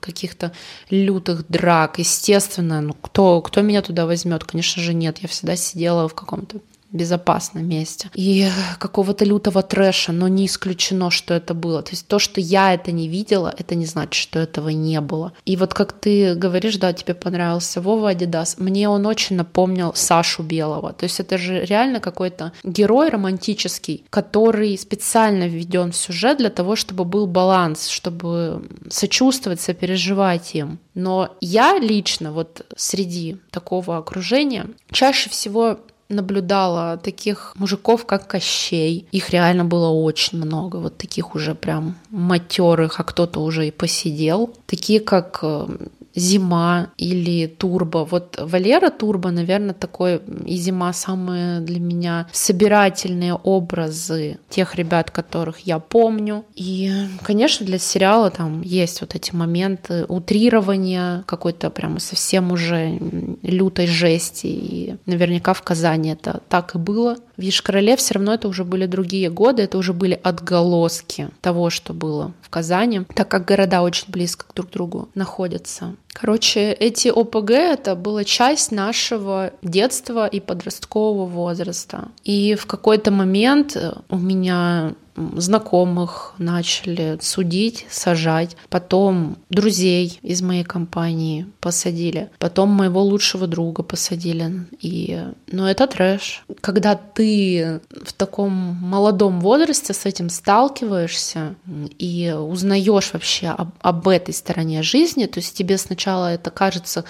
каких-то 0.00 0.52
лютых 0.90 1.48
драк, 1.48 1.98
естественно, 1.98 2.80
ну 2.80 2.92
кто, 2.92 3.40
кто 3.40 3.60
меня 3.62 3.82
туда 3.82 4.06
возьмет? 4.06 4.44
Конечно 4.44 4.82
же 4.82 4.94
нет, 4.94 5.18
я 5.18 5.28
всегда 5.28 5.56
сидела 5.56 6.08
в 6.08 6.14
каком-то 6.14 6.58
безопасном 6.92 7.66
месте. 7.66 8.10
И 8.14 8.48
какого-то 8.78 9.24
лютого 9.24 9.62
трэша, 9.62 10.12
но 10.12 10.28
не 10.28 10.46
исключено, 10.46 11.10
что 11.10 11.34
это 11.34 11.54
было. 11.54 11.82
То 11.82 11.92
есть 11.92 12.06
то, 12.06 12.18
что 12.18 12.40
я 12.40 12.74
это 12.74 12.92
не 12.92 13.08
видела, 13.08 13.54
это 13.56 13.74
не 13.74 13.86
значит, 13.86 14.14
что 14.14 14.38
этого 14.38 14.68
не 14.68 15.00
было. 15.00 15.32
И 15.44 15.56
вот 15.56 15.74
как 15.74 15.92
ты 15.92 16.34
говоришь, 16.34 16.76
да, 16.76 16.92
тебе 16.92 17.14
понравился 17.14 17.80
Вова 17.80 18.10
Адидас, 18.10 18.58
мне 18.58 18.88
он 18.88 19.06
очень 19.06 19.36
напомнил 19.36 19.92
Сашу 19.94 20.42
Белого. 20.42 20.92
То 20.92 21.04
есть 21.04 21.20
это 21.20 21.38
же 21.38 21.64
реально 21.64 22.00
какой-то 22.00 22.52
герой 22.62 23.08
романтический, 23.08 24.04
который 24.10 24.76
специально 24.76 25.48
введен 25.48 25.92
в 25.92 25.96
сюжет 25.96 26.38
для 26.38 26.50
того, 26.50 26.76
чтобы 26.76 27.04
был 27.04 27.26
баланс, 27.26 27.88
чтобы 27.88 28.68
сочувствовать, 28.90 29.60
сопереживать 29.60 30.54
им. 30.54 30.78
Но 30.94 31.36
я 31.40 31.78
лично 31.78 32.32
вот 32.32 32.66
среди 32.76 33.38
такого 33.50 33.96
окружения 33.96 34.66
чаще 34.90 35.30
всего 35.30 35.78
наблюдала 36.12 36.96
таких 36.96 37.54
мужиков, 37.56 38.06
как 38.06 38.26
Кощей. 38.26 39.06
Их 39.12 39.30
реально 39.30 39.64
было 39.64 39.88
очень 39.88 40.38
много, 40.38 40.76
вот 40.76 40.96
таких 40.96 41.34
уже 41.34 41.54
прям 41.54 41.96
матерых, 42.10 43.00
а 43.00 43.04
кто-то 43.04 43.40
уже 43.40 43.68
и 43.68 43.70
посидел. 43.70 44.54
Такие, 44.66 45.00
как 45.00 45.40
э, 45.42 45.66
Зима 46.14 46.88
или 46.96 47.46
Турбо. 47.46 48.06
Вот 48.10 48.38
Валера 48.40 48.90
Турбо, 48.90 49.30
наверное, 49.30 49.74
такой 49.74 50.20
и 50.44 50.56
Зима 50.56 50.92
самые 50.92 51.60
для 51.60 51.80
меня 51.80 52.28
собирательные 52.32 53.34
образы 53.34 54.38
тех 54.48 54.74
ребят, 54.74 55.10
которых 55.10 55.60
я 55.60 55.78
помню. 55.78 56.44
И, 56.54 56.90
конечно, 57.22 57.64
для 57.66 57.78
сериала 57.78 58.30
там 58.30 58.62
есть 58.62 59.00
вот 59.00 59.14
эти 59.14 59.34
моменты 59.34 60.04
утрирования, 60.06 61.24
какой-то 61.26 61.70
прямо 61.70 61.98
совсем 61.98 62.52
уже 62.52 62.98
лютой 63.42 63.86
жести. 63.86 64.46
И 64.46 64.96
наверняка 65.06 65.54
в 65.54 65.62
Казани 65.62 66.10
это 66.10 66.40
так 66.48 66.74
и 66.74 66.78
было. 66.78 67.16
В 67.36 67.40
Ешкарале 67.40 67.96
все 67.96 68.14
равно 68.14 68.34
это 68.34 68.48
уже 68.48 68.64
были 68.64 68.86
другие 68.86 69.30
годы, 69.30 69.62
это 69.62 69.78
уже 69.78 69.92
были 69.92 70.18
отголоски 70.22 71.30
того, 71.40 71.70
что 71.70 71.94
было 71.94 72.32
в 72.42 72.50
Казани, 72.50 73.02
так 73.14 73.28
как 73.28 73.46
города 73.46 73.82
очень 73.82 74.06
близко 74.08 74.46
друг 74.54 74.68
к 74.68 74.72
другу 74.72 75.08
находятся. 75.14 75.94
Короче, 76.12 76.72
эти 76.72 77.08
ОПГ— 77.08 77.50
это 77.52 77.96
была 77.96 78.24
часть 78.24 78.70
нашего 78.70 79.52
детства 79.62 80.26
и 80.26 80.40
подросткового 80.40 81.24
возраста. 81.24 82.08
И 82.22 82.54
в 82.54 82.66
какой-то 82.66 83.10
момент 83.10 83.76
у 84.10 84.18
меня 84.18 84.94
знакомых 85.14 86.34
начали 86.38 87.18
судить, 87.20 87.86
сажать, 87.90 88.56
потом 88.68 89.36
друзей 89.50 90.18
из 90.22 90.42
моей 90.42 90.64
компании 90.64 91.46
посадили, 91.60 92.30
потом 92.38 92.70
моего 92.70 93.02
лучшего 93.02 93.46
друга 93.46 93.82
посадили. 93.82 94.66
И, 94.80 95.22
ну, 95.50 95.66
это 95.66 95.86
трэш. 95.86 96.44
Когда 96.60 96.94
ты 96.94 97.80
в 98.04 98.12
таком 98.12 98.52
молодом 98.52 99.40
возрасте 99.40 99.92
с 99.92 100.06
этим 100.06 100.30
сталкиваешься 100.30 101.54
и 101.98 102.34
узнаешь 102.36 103.12
вообще 103.12 103.48
об, 103.48 103.70
об 103.80 104.08
этой 104.08 104.34
стороне 104.34 104.82
жизни, 104.82 105.26
то 105.26 105.40
есть 105.40 105.56
тебе 105.56 105.78
сначала 105.78 106.32
это 106.32 106.50
кажется 106.50 107.04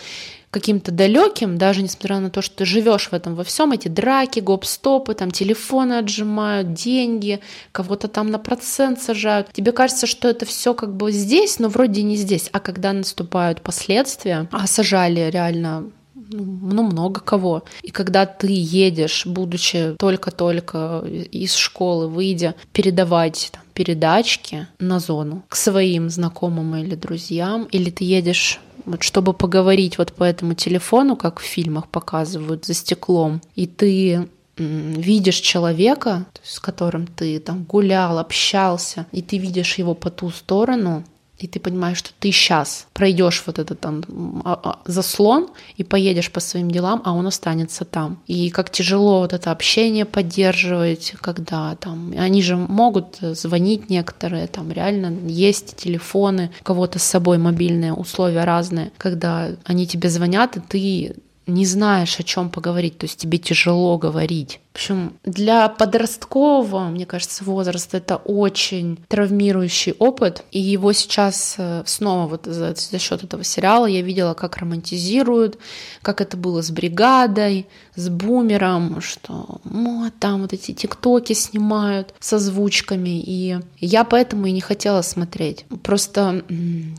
каким-то 0.52 0.92
далеким, 0.92 1.56
даже 1.56 1.82
несмотря 1.82 2.20
на 2.20 2.30
то, 2.30 2.42
что 2.42 2.56
ты 2.56 2.64
живешь 2.66 3.08
в 3.08 3.14
этом 3.14 3.34
во 3.34 3.42
всем, 3.42 3.72
эти 3.72 3.88
драки, 3.88 4.38
гоп-стопы, 4.38 5.14
там 5.14 5.30
телефоны 5.30 5.94
отжимают, 5.94 6.74
деньги, 6.74 7.40
кого-то 7.72 8.06
там 8.06 8.30
на 8.30 8.38
процент 8.38 9.00
сажают. 9.00 9.50
Тебе 9.52 9.72
кажется, 9.72 10.06
что 10.06 10.28
это 10.28 10.44
все 10.44 10.74
как 10.74 10.94
бы 10.94 11.10
здесь, 11.10 11.58
но 11.58 11.68
вроде 11.68 12.02
не 12.02 12.16
здесь. 12.16 12.50
А 12.52 12.60
когда 12.60 12.92
наступают 12.92 13.62
последствия, 13.62 14.46
а 14.52 14.66
сажали 14.66 15.30
реально 15.30 15.90
ну, 16.14 16.44
ну, 16.44 16.82
много 16.82 17.20
кого. 17.20 17.62
И 17.82 17.90
когда 17.90 18.26
ты 18.26 18.48
едешь, 18.50 19.26
будучи 19.26 19.94
только-только 19.98 21.02
из 21.30 21.54
школы, 21.54 22.08
выйдя, 22.08 22.54
передавать 22.72 23.52
передачки 23.72 24.66
на 24.78 25.00
зону 25.00 25.42
к 25.48 25.56
своим 25.56 26.10
знакомым 26.10 26.76
или 26.76 26.94
друзьям, 26.94 27.64
или 27.64 27.90
ты 27.90 28.04
едешь 28.04 28.60
вот 28.84 29.02
чтобы 29.02 29.32
поговорить 29.32 29.98
вот 29.98 30.12
по 30.12 30.24
этому 30.24 30.54
телефону, 30.54 31.16
как 31.16 31.40
в 31.40 31.44
фильмах 31.44 31.88
показывают, 31.88 32.64
за 32.64 32.74
стеклом, 32.74 33.40
и 33.54 33.66
ты 33.66 34.28
видишь 34.56 35.40
человека, 35.40 36.26
с 36.42 36.60
которым 36.60 37.06
ты 37.06 37.38
там 37.40 37.64
гулял, 37.64 38.18
общался, 38.18 39.06
и 39.12 39.22
ты 39.22 39.38
видишь 39.38 39.78
его 39.78 39.94
по 39.94 40.10
ту 40.10 40.30
сторону, 40.30 41.04
и 41.38 41.48
ты 41.48 41.58
понимаешь, 41.58 41.98
что 41.98 42.10
ты 42.20 42.30
сейчас 42.30 42.86
пройдешь 42.92 43.42
вот 43.46 43.58
этот 43.58 43.80
там 43.80 44.42
а, 44.44 44.60
а, 44.62 44.78
заслон 44.84 45.48
и 45.76 45.82
поедешь 45.82 46.30
по 46.30 46.40
своим 46.40 46.70
делам, 46.70 47.02
а 47.04 47.12
он 47.12 47.26
останется 47.26 47.84
там. 47.84 48.22
И 48.26 48.50
как 48.50 48.70
тяжело 48.70 49.20
вот 49.20 49.32
это 49.32 49.50
общение 49.50 50.04
поддерживать, 50.04 51.14
когда 51.20 51.74
там 51.76 52.14
они 52.16 52.42
же 52.42 52.56
могут 52.56 53.18
звонить 53.20 53.90
некоторые, 53.90 54.46
там 54.46 54.70
реально 54.70 55.28
есть 55.28 55.76
телефоны, 55.76 56.52
у 56.60 56.64
кого-то 56.64 56.98
с 56.98 57.04
собой 57.04 57.38
мобильные 57.38 57.92
условия 57.92 58.44
разные, 58.44 58.92
когда 58.96 59.50
они 59.64 59.86
тебе 59.86 60.08
звонят, 60.10 60.56
и 60.56 60.60
ты 60.60 61.16
не 61.46 61.66
знаешь, 61.66 62.18
о 62.20 62.22
чем 62.22 62.50
поговорить, 62.50 62.98
то 62.98 63.04
есть 63.04 63.18
тебе 63.18 63.38
тяжело 63.38 63.98
говорить. 63.98 64.60
В 64.72 64.76
общем, 64.76 65.18
для 65.22 65.68
подросткового, 65.68 66.84
мне 66.88 67.04
кажется, 67.04 67.44
возраста 67.44 67.98
это 67.98 68.16
очень 68.16 68.98
травмирующий 69.06 69.92
опыт, 69.98 70.44
и 70.50 70.58
его 70.58 70.94
сейчас 70.94 71.56
э, 71.58 71.82
снова 71.84 72.26
вот 72.26 72.46
за, 72.46 72.74
за 72.74 72.98
счет 72.98 73.22
этого 73.22 73.44
сериала 73.44 73.84
я 73.84 74.00
видела, 74.00 74.32
как 74.32 74.56
романтизируют, 74.56 75.58
как 76.00 76.22
это 76.22 76.38
было 76.38 76.62
с 76.62 76.70
бригадой, 76.70 77.66
с 77.96 78.08
бумером, 78.08 79.02
что 79.02 79.60
ну, 79.64 80.10
там 80.18 80.40
вот 80.40 80.54
эти 80.54 80.72
тиктоки 80.72 81.34
снимают 81.34 82.14
с 82.18 82.32
озвучками, 82.32 83.20
и 83.20 83.58
я 83.78 84.04
поэтому 84.04 84.46
и 84.46 84.52
не 84.52 84.62
хотела 84.62 85.02
смотреть. 85.02 85.66
Просто 85.82 86.44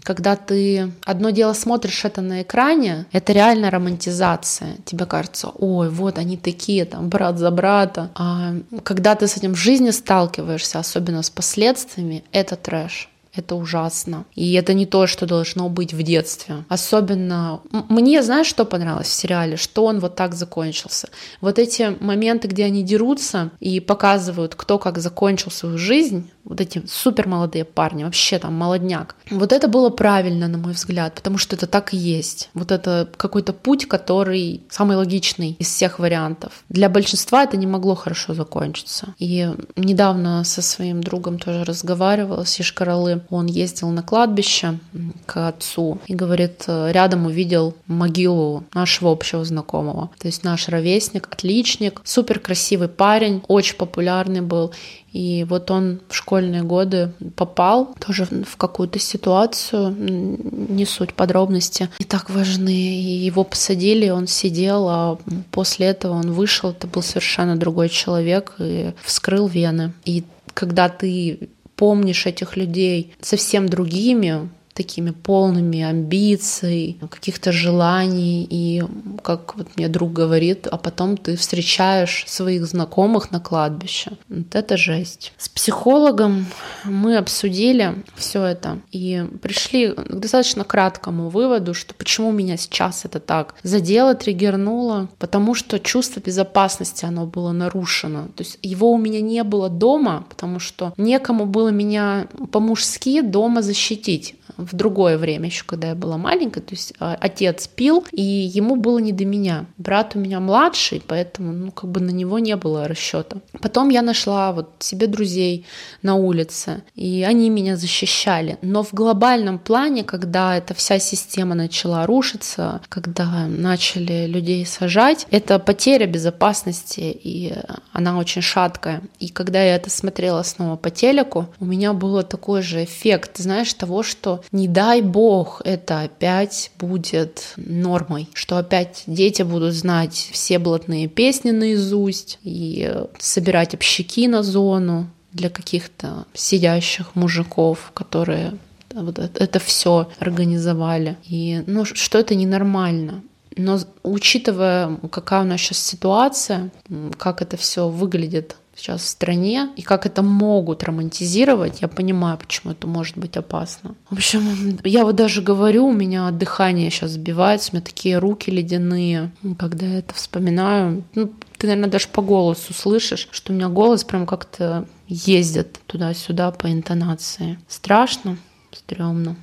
когда 0.04 0.36
ты 0.36 0.92
одно 1.06 1.32
дело 1.32 1.54
смотришь 1.54 2.06
это 2.06 2.22
на 2.22 2.44
экране, 2.44 3.08
это 3.12 3.34
реально 3.34 3.72
романтизация. 3.72 4.78
Тебе 4.86 5.08
кажется, 5.08 5.50
ой, 5.50 5.90
вот 5.90 6.20
они 6.20 6.38
такие, 6.38 6.86
там, 6.86 7.10
брат 7.10 7.40
за 7.40 7.50
брат 7.50 7.63
брата. 7.64 8.10
А 8.16 8.56
когда 8.84 9.16
ты 9.16 9.26
с 9.26 9.38
этим 9.38 9.54
в 9.54 9.58
жизни 9.58 9.92
сталкиваешься, 9.92 10.80
особенно 10.80 11.24
с 11.24 11.30
последствиями, 11.30 12.26
это 12.34 12.58
трэш. 12.58 13.10
Это 13.36 13.56
ужасно. 13.56 14.26
И 14.36 14.54
это 14.54 14.74
не 14.74 14.86
то, 14.86 15.08
что 15.08 15.26
должно 15.26 15.70
быть 15.70 15.94
в 15.94 16.04
детстве. 16.04 16.66
Особенно 16.70 17.62
мне, 17.90 18.22
знаешь, 18.22 18.48
что 18.48 18.64
понравилось 18.66 19.08
в 19.08 19.14
сериале? 19.14 19.58
Что 19.58 19.86
он 19.86 20.00
вот 20.00 20.16
так 20.16 20.36
закончился. 20.36 21.10
Вот 21.42 21.58
эти 21.58 21.98
моменты, 22.00 22.48
где 22.48 22.66
они 22.66 22.84
дерутся 22.84 23.52
и 23.60 23.80
показывают, 23.80 24.56
кто 24.56 24.78
как 24.78 25.00
закончил 25.00 25.50
свою 25.50 25.78
жизнь, 25.78 26.30
вот 26.44 26.60
эти 26.60 26.84
супер 26.88 27.28
молодые 27.28 27.64
парни, 27.64 28.04
вообще 28.04 28.38
там 28.38 28.54
молодняк. 28.54 29.16
Вот 29.30 29.54
это 29.54 29.68
было 29.68 29.90
правильно, 29.90 30.48
на 30.48 30.58
мой 30.58 30.74
взгляд, 30.74 31.14
потому 31.16 31.38
что 31.38 31.56
это 31.56 31.68
так 31.68 31.94
и 31.94 31.98
есть. 31.98 32.50
Вот 32.54 32.72
это 32.72 33.10
какой-то 33.18 33.54
путь, 33.54 33.88
который 33.88 34.64
самый 34.70 34.98
логичный 34.98 35.56
из 35.60 35.68
всех 35.68 36.00
вариантов. 36.00 36.64
Для 36.70 36.90
большинства 36.90 37.44
это 37.44 37.58
не 37.58 37.68
могло 37.68 37.96
хорошо 37.96 38.34
закончиться. 38.34 39.14
И 39.20 39.50
недавно 39.76 40.44
со 40.44 40.62
своим 40.62 41.02
другом 41.02 41.40
тоже 41.40 41.64
разговаривала 41.64 42.44
с 42.44 42.60
Ишкаралы. 42.60 43.23
Он 43.30 43.48
ездил 43.48 43.90
на 43.90 44.04
кладбище 44.04 44.80
к 45.26 45.48
отцу 45.48 46.00
и 46.08 46.16
говорит, 46.16 46.66
рядом 46.68 47.26
увидел 47.26 47.76
могилу 47.88 48.64
нашего 48.74 49.12
общего 49.12 49.44
знакомого. 49.44 50.10
То 50.20 50.28
есть 50.28 50.44
наш 50.44 50.70
ровесник, 50.70 51.28
отличник, 51.32 52.02
супер 52.04 52.40
красивый 52.40 52.88
парень, 52.88 53.44
очень 53.48 53.76
популярный 53.76 54.42
был. 54.42 54.72
И 55.12 55.46
вот 55.48 55.70
он 55.70 56.02
в 56.10 56.16
школьные 56.16 56.64
годы 56.64 57.14
попал 57.36 57.94
тоже 58.04 58.26
в 58.26 58.58
какую-то 58.58 58.98
ситуацию, 58.98 59.96
не 59.96 60.86
суть 60.86 61.14
подробности, 61.14 61.90
не 62.00 62.06
так 62.06 62.32
важны. 62.32 62.72
И 62.72 63.26
его 63.26 63.44
посадили, 63.44 64.10
он 64.10 64.26
сидел, 64.26 64.88
а 64.90 65.20
после 65.52 65.88
этого 65.88 66.14
он 66.14 66.32
вышел, 66.32 66.72
это 66.72 66.88
был 66.88 67.04
совершенно 67.04 67.56
другой 67.56 67.90
человек 67.90 68.56
и 68.58 68.94
вскрыл 69.04 69.48
вены. 69.48 69.94
И 70.04 70.24
когда 70.56 70.90
ты 70.90 71.50
помнишь 71.76 72.26
этих 72.26 72.58
людей 72.58 73.14
совсем 73.22 73.68
другими, 73.68 74.50
такими 74.74 75.12
полными 75.12 75.82
амбиций, 75.82 76.98
каких-то 77.10 77.52
желаний. 77.52 78.48
И, 78.50 78.84
как 79.24 79.56
вот 79.56 79.68
мне 79.76 79.88
друг 79.88 80.14
говорит, 80.14 80.68
а 80.68 80.78
потом 80.78 81.18
ты 81.18 81.36
встречаешь 81.36 82.26
своих 82.28 82.66
знакомых 82.66 83.32
на 83.32 83.40
кладбище. 83.40 84.12
Вот 84.30 84.56
это 84.56 84.78
жесть. 84.78 85.34
С 85.38 85.50
психологом 85.50 86.48
мы 86.84 87.18
обсудили 87.18 87.96
все 88.16 88.44
это 88.44 88.80
и 88.92 89.26
пришли 89.42 89.92
к 89.92 90.20
достаточно 90.20 90.64
краткому 90.64 91.30
выводу, 91.30 91.74
что 91.74 91.94
почему 91.94 92.32
меня 92.32 92.58
сейчас 92.58 93.06
это 93.06 93.20
так 93.20 93.56
задело, 93.64 94.16
триггернуло, 94.16 95.10
потому 95.20 95.54
что 95.54 95.80
чувство 95.80 96.20
безопасности, 96.20 97.06
оно 97.06 97.26
было 97.26 97.52
нарушено. 97.52 98.28
То 98.36 98.44
есть 98.44 98.58
его 98.62 98.92
у 98.92 98.98
меня 98.98 99.22
не 99.22 99.44
было 99.44 99.70
дома, 99.70 100.26
потому 100.30 100.60
что 100.60 100.94
некому 100.98 101.46
было 101.46 101.70
меня 101.70 102.28
по-мужски 102.52 103.22
дома 103.22 103.62
защитить 103.62 104.36
в 104.58 104.76
другое 104.76 105.18
время, 105.18 105.48
еще 105.48 105.64
когда 105.66 105.90
я 105.90 105.96
была 105.96 106.18
маленькая, 106.18 106.62
то 106.62 106.74
есть 106.74 106.94
а, 107.00 107.18
отец 107.20 107.68
пил, 107.68 108.06
и 108.12 108.22
ему 108.22 108.76
было 108.76 109.00
не 109.00 109.12
до 109.12 109.26
меня. 109.26 109.66
Брат 109.78 110.16
у 110.16 110.20
меня 110.20 110.40
младший, 110.40 111.02
поэтому, 111.06 111.52
ну, 111.52 111.72
как 111.72 111.90
бы 111.90 112.00
на 112.00 112.12
него 112.12 112.40
не 112.40 112.56
было 112.56 112.88
расчета. 112.88 113.38
Потом 113.62 113.90
я 113.90 114.02
нашла 114.02 114.52
вот 114.52 114.72
себе 114.80 115.08
друзей 115.08 115.66
на 116.02 116.16
улице, 116.16 116.84
и 116.96 117.24
они 117.28 117.50
меня 117.50 117.78
защищали. 117.78 118.58
Но 118.62 118.84
в 118.84 118.94
глобальном 118.94 119.60
плане, 119.60 120.04
когда 120.04 120.58
эта 120.58 120.74
вся 120.74 121.00
система 121.00 121.56
начала 121.56 122.06
рушиться, 122.06 122.82
когда 122.90 123.48
начали 123.48 124.26
людей 124.26 124.66
сажать, 124.66 125.28
это 125.32 125.60
потеря 125.60 126.08
безопасности, 126.08 127.02
и 127.02 127.54
она 127.92 128.18
очень 128.18 128.42
шаткая. 128.42 129.02
И 129.20 129.30
когда 129.30 129.62
я 129.62 129.76
это 129.76 129.90
смотрела 129.90 130.44
снова 130.44 130.76
по 130.76 130.90
телеку, 130.90 131.48
у 131.60 131.66
меня 131.66 131.94
был 131.94 132.22
такой 132.24 132.62
же 132.62 132.84
эффект, 132.84 133.38
знаешь, 133.38 133.74
того, 133.74 134.04
что 134.04 134.43
не 134.52 134.68
дай 134.68 135.02
бог 135.02 135.62
это 135.66 136.02
опять 136.02 136.72
будет 136.80 137.54
нормой, 137.58 138.30
что 138.34 138.58
опять 138.58 139.04
дети 139.08 139.42
будут 139.42 139.74
знать 139.74 140.30
все 140.32 140.60
блатные 140.60 141.08
песни 141.08 141.52
наизусть 141.52 142.40
и 142.44 142.94
собирать 143.20 143.74
общаки 143.74 144.28
на 144.28 144.44
зону 144.44 145.10
для 145.32 145.50
каких-то 145.50 146.26
сидящих 146.34 147.16
мужиков, 147.16 147.92
которые 147.94 148.54
вот 148.94 149.18
это 149.18 149.60
все 149.60 150.10
организовали. 150.20 151.18
И 151.28 151.64
ну, 151.66 151.86
что 151.86 152.20
это 152.20 152.36
ненормально. 152.36 153.24
Но 153.56 153.80
учитывая, 154.04 154.98
какая 155.12 155.42
у 155.42 155.46
нас 155.46 155.62
сейчас 155.62 155.80
ситуация, 155.80 156.72
как 157.18 157.42
это 157.42 157.58
все 157.58 157.88
выглядит 157.88 158.56
сейчас 158.76 159.02
в 159.02 159.08
стране 159.08 159.70
и 159.76 159.82
как 159.82 160.06
это 160.06 160.22
могут 160.22 160.84
романтизировать, 160.84 161.82
я 161.82 161.88
понимаю, 161.88 162.38
почему 162.38 162.72
это 162.72 162.88
может 162.88 163.18
быть 163.18 163.38
опасно. 163.38 163.96
В 164.10 164.14
общем, 164.14 164.80
я 164.84 165.06
вот 165.06 165.16
даже 165.16 165.42
говорю, 165.42 165.88
у 165.88 165.94
меня 165.94 166.32
дыхание 166.32 166.90
сейчас 166.90 167.12
сбивается, 167.12 167.72
у 167.72 167.76
меня 167.76 167.86
такие 167.86 168.18
руки 168.18 168.50
ледяные, 168.50 169.32
когда 169.58 169.86
я 169.86 170.00
это 170.00 170.14
вспоминаю. 170.14 171.04
Ну, 171.16 171.32
ты, 171.58 171.68
наверное, 171.68 171.90
даже 171.90 172.08
по 172.08 172.22
голосу 172.22 172.74
слышишь, 172.74 173.28
что 173.32 173.54
у 173.54 173.56
меня 173.56 173.70
голос 173.70 174.04
прям 174.04 174.26
как-то 174.26 174.88
ездит 175.08 175.80
туда-сюда 175.86 176.52
по 176.52 176.72
интонации. 176.72 177.60
Страшно, 177.68 178.38
стрёмно. 178.72 179.36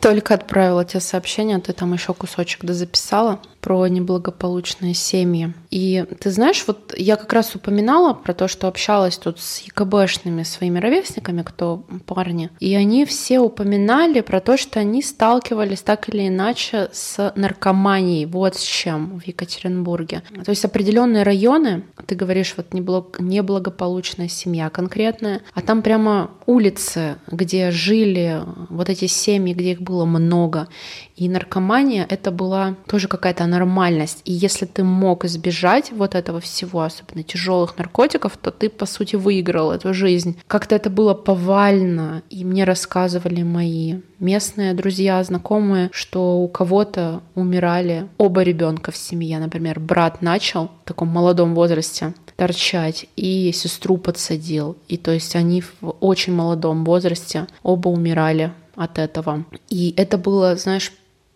Только 0.00 0.34
отправила 0.34 0.84
тебе 0.84 1.00
сообщение, 1.00 1.58
ты 1.58 1.72
там 1.72 1.92
еще 1.94 2.12
кусочек 2.12 2.64
дозаписала 2.64 3.40
про 3.66 3.88
неблагополучные 3.88 4.94
семьи. 4.94 5.52
И 5.72 6.04
ты 6.20 6.30
знаешь, 6.30 6.62
вот 6.68 6.94
я 6.96 7.16
как 7.16 7.32
раз 7.32 7.56
упоминала 7.56 8.14
про 8.14 8.32
то, 8.32 8.46
что 8.46 8.68
общалась 8.68 9.18
тут 9.18 9.40
с 9.40 9.58
ЕКБшными 9.62 10.44
своими 10.44 10.78
ровесниками, 10.78 11.42
кто 11.42 11.84
парни, 12.06 12.48
и 12.60 12.76
они 12.76 13.04
все 13.04 13.40
упоминали 13.40 14.20
про 14.20 14.38
то, 14.38 14.56
что 14.56 14.78
они 14.78 15.02
сталкивались 15.02 15.82
так 15.82 16.08
или 16.08 16.28
иначе 16.28 16.90
с 16.92 17.32
наркоманией, 17.34 18.26
вот 18.26 18.54
с 18.54 18.62
чем 18.62 19.18
в 19.18 19.26
Екатеринбурге. 19.26 20.22
То 20.44 20.50
есть 20.50 20.64
определенные 20.64 21.24
районы, 21.24 21.82
ты 22.06 22.14
говоришь, 22.14 22.54
вот 22.56 22.72
неблагополучная 22.72 24.28
семья 24.28 24.70
конкретная, 24.70 25.40
а 25.54 25.60
там 25.60 25.82
прямо 25.82 26.30
улицы, 26.46 27.16
где 27.26 27.72
жили 27.72 28.42
вот 28.70 28.88
эти 28.90 29.06
семьи, 29.06 29.54
где 29.54 29.72
их 29.72 29.82
было 29.82 30.04
много. 30.04 30.68
И 31.16 31.28
наркомания— 31.28 32.06
это 32.08 32.30
была 32.30 32.76
тоже 32.86 33.08
какая-то 33.08 33.42
нормальность. 33.56 34.20
И 34.24 34.32
если 34.32 34.66
ты 34.66 34.84
мог 34.84 35.24
избежать 35.24 35.92
вот 35.92 36.14
этого 36.14 36.40
всего, 36.40 36.82
особенно 36.82 37.22
тяжелых 37.22 37.78
наркотиков, 37.78 38.36
то 38.36 38.50
ты, 38.50 38.68
по 38.68 38.86
сути, 38.86 39.16
выиграл 39.16 39.72
эту 39.72 39.94
жизнь. 39.94 40.38
Как-то 40.46 40.74
это 40.74 40.90
было 40.90 41.14
повально, 41.14 42.22
и 42.30 42.44
мне 42.44 42.64
рассказывали 42.64 43.42
мои 43.42 44.00
местные 44.20 44.74
друзья, 44.74 45.22
знакомые, 45.24 45.88
что 45.92 46.38
у 46.38 46.48
кого-то 46.48 47.22
умирали 47.34 48.06
оба 48.18 48.42
ребенка 48.42 48.90
в 48.90 48.96
семье. 48.96 49.38
Например, 49.38 49.80
брат 49.80 50.22
начал 50.22 50.70
в 50.84 50.88
таком 50.88 51.08
молодом 51.08 51.54
возрасте 51.54 52.14
торчать 52.36 53.06
и 53.16 53.50
сестру 53.52 53.96
подсадил. 53.96 54.76
И 54.88 54.96
то 54.96 55.10
есть 55.10 55.34
они 55.36 55.62
в 55.62 55.96
очень 56.00 56.34
молодом 56.34 56.84
возрасте 56.84 57.46
оба 57.62 57.88
умирали 57.88 58.52
от 58.74 58.98
этого. 58.98 59.44
И 59.68 59.94
это 59.96 60.18
было, 60.18 60.56
знаешь, 60.56 60.92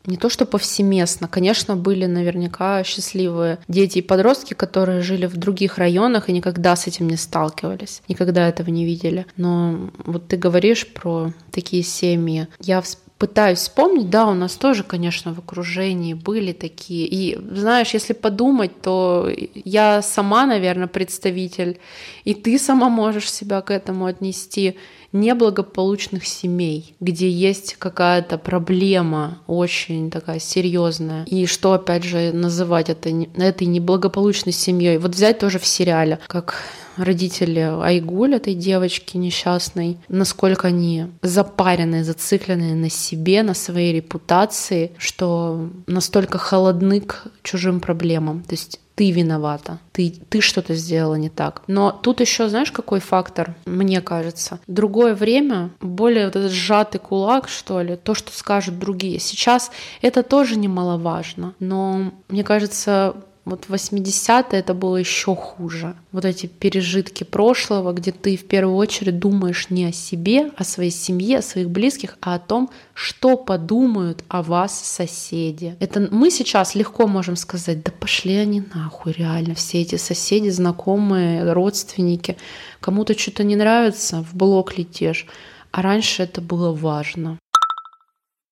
не 0.06 0.16
то 0.16 0.28
что 0.28 0.46
повсеместно, 0.46 1.28
конечно, 1.28 1.76
были 1.76 2.06
наверняка 2.06 2.82
счастливые 2.84 3.58
дети 3.68 3.98
и 3.98 4.02
подростки, 4.02 4.54
которые 4.54 5.02
жили 5.02 5.26
в 5.26 5.36
других 5.36 5.78
районах 5.78 6.28
и 6.28 6.32
никогда 6.32 6.76
с 6.76 6.86
этим 6.86 7.08
не 7.08 7.16
сталкивались, 7.16 8.02
никогда 8.08 8.48
этого 8.48 8.70
не 8.70 8.84
видели. 8.84 9.26
Но 9.36 9.90
вот 10.04 10.28
ты 10.28 10.36
говоришь 10.36 10.86
про 10.86 11.32
такие 11.50 11.82
семьи. 11.82 12.48
Я 12.60 12.82
пытаюсь 13.20 13.58
вспомнить, 13.58 14.08
да, 14.08 14.26
у 14.26 14.32
нас 14.32 14.56
тоже, 14.56 14.82
конечно, 14.82 15.34
в 15.34 15.38
окружении 15.38 16.14
были 16.14 16.52
такие. 16.52 17.06
И 17.06 17.38
знаешь, 17.52 17.92
если 17.92 18.14
подумать, 18.14 18.80
то 18.80 19.30
я 19.54 20.00
сама, 20.00 20.46
наверное, 20.46 20.86
представитель, 20.86 21.78
и 22.24 22.32
ты 22.32 22.58
сама 22.58 22.88
можешь 22.88 23.30
себя 23.30 23.60
к 23.60 23.70
этому 23.70 24.06
отнести 24.06 24.78
неблагополучных 25.12 26.26
семей, 26.26 26.94
где 27.00 27.28
есть 27.28 27.76
какая-то 27.78 28.38
проблема 28.38 29.38
очень 29.46 30.10
такая 30.10 30.38
серьезная. 30.38 31.24
И 31.24 31.46
что, 31.46 31.72
опять 31.72 32.04
же, 32.04 32.32
называть 32.32 32.90
это, 32.90 33.10
этой 33.36 33.66
неблагополучной 33.66 34.52
семьей? 34.52 34.98
Вот 34.98 35.14
взять 35.14 35.38
тоже 35.38 35.58
в 35.58 35.66
сериале, 35.66 36.18
как 36.26 36.54
родители 36.96 37.60
Айгуль, 37.60 38.34
этой 38.34 38.54
девочки 38.54 39.16
несчастной, 39.16 39.98
насколько 40.08 40.68
они 40.68 41.06
запарены, 41.22 42.04
зациклены 42.04 42.74
на 42.74 42.90
себе, 42.90 43.42
на 43.42 43.54
своей 43.54 43.94
репутации, 43.94 44.92
что 44.98 45.70
настолько 45.86 46.38
холодны 46.38 47.00
к 47.00 47.24
чужим 47.42 47.80
проблемам. 47.80 48.42
То 48.42 48.52
есть 48.54 48.80
ты 49.00 49.12
виновата, 49.12 49.78
ты, 49.92 50.12
ты 50.28 50.42
что-то 50.42 50.74
сделала 50.74 51.14
не 51.14 51.30
так. 51.30 51.62
Но 51.66 51.90
тут 51.90 52.20
еще, 52.20 52.50
знаешь, 52.50 52.70
какой 52.70 53.00
фактор, 53.00 53.54
мне 53.64 54.02
кажется? 54.02 54.60
Другое 54.66 55.14
время, 55.14 55.70
более 55.80 56.26
вот 56.26 56.36
этот 56.36 56.52
сжатый 56.52 57.00
кулак, 57.00 57.48
что 57.48 57.80
ли, 57.80 57.96
то, 57.96 58.14
что 58.14 58.30
скажут 58.30 58.78
другие. 58.78 59.18
Сейчас 59.18 59.70
это 60.02 60.22
тоже 60.22 60.56
немаловажно, 60.56 61.54
но 61.60 62.12
мне 62.28 62.44
кажется, 62.44 63.14
Вот 63.46 63.66
80-е 63.68 64.60
это 64.60 64.74
было 64.74 64.96
еще 64.96 65.34
хуже. 65.34 65.96
Вот 66.12 66.24
эти 66.24 66.46
пережитки 66.46 67.24
прошлого, 67.24 67.92
где 67.92 68.12
ты 68.12 68.36
в 68.36 68.46
первую 68.46 68.76
очередь 68.76 69.18
думаешь 69.18 69.70
не 69.70 69.86
о 69.86 69.92
себе, 69.92 70.50
о 70.56 70.64
своей 70.64 70.90
семье, 70.90 71.38
о 71.38 71.42
своих 71.42 71.70
близких, 71.70 72.18
а 72.20 72.34
о 72.34 72.38
том, 72.38 72.70
что 72.92 73.36
подумают 73.36 74.24
о 74.28 74.42
вас 74.42 74.78
соседи. 74.78 75.74
Это 75.80 76.06
мы 76.10 76.30
сейчас 76.30 76.74
легко 76.74 77.06
можем 77.06 77.36
сказать, 77.36 77.82
да 77.82 77.90
пошли 77.90 78.36
они 78.36 78.62
нахуй, 78.74 79.12
реально, 79.12 79.54
все 79.54 79.80
эти 79.80 79.96
соседи, 79.96 80.50
знакомые, 80.50 81.52
родственники. 81.52 82.36
Кому-то 82.80 83.18
что-то 83.18 83.42
не 83.42 83.56
нравится, 83.56 84.22
в 84.22 84.34
блок 84.34 84.76
летишь. 84.76 85.26
А 85.72 85.82
раньше 85.82 86.24
это 86.24 86.40
было 86.40 86.72
важно. 86.72 87.38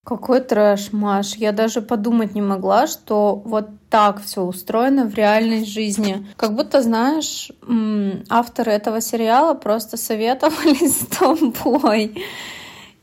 Какой 0.08 0.40
трэш, 0.40 0.92
Маш. 0.92 1.34
Я 1.34 1.52
даже 1.52 1.82
подумать 1.82 2.34
не 2.34 2.40
могла, 2.40 2.86
что 2.86 3.34
вот 3.44 3.68
так 3.90 4.22
все 4.22 4.40
устроено 4.40 5.04
в 5.04 5.12
реальной 5.14 5.66
жизни. 5.66 6.26
Как 6.38 6.54
будто, 6.54 6.80
знаешь, 6.80 7.52
авторы 8.30 8.72
этого 8.72 9.02
сериала 9.02 9.52
просто 9.52 9.98
советовались 9.98 11.00
с 11.00 11.06
тобой. 11.18 12.24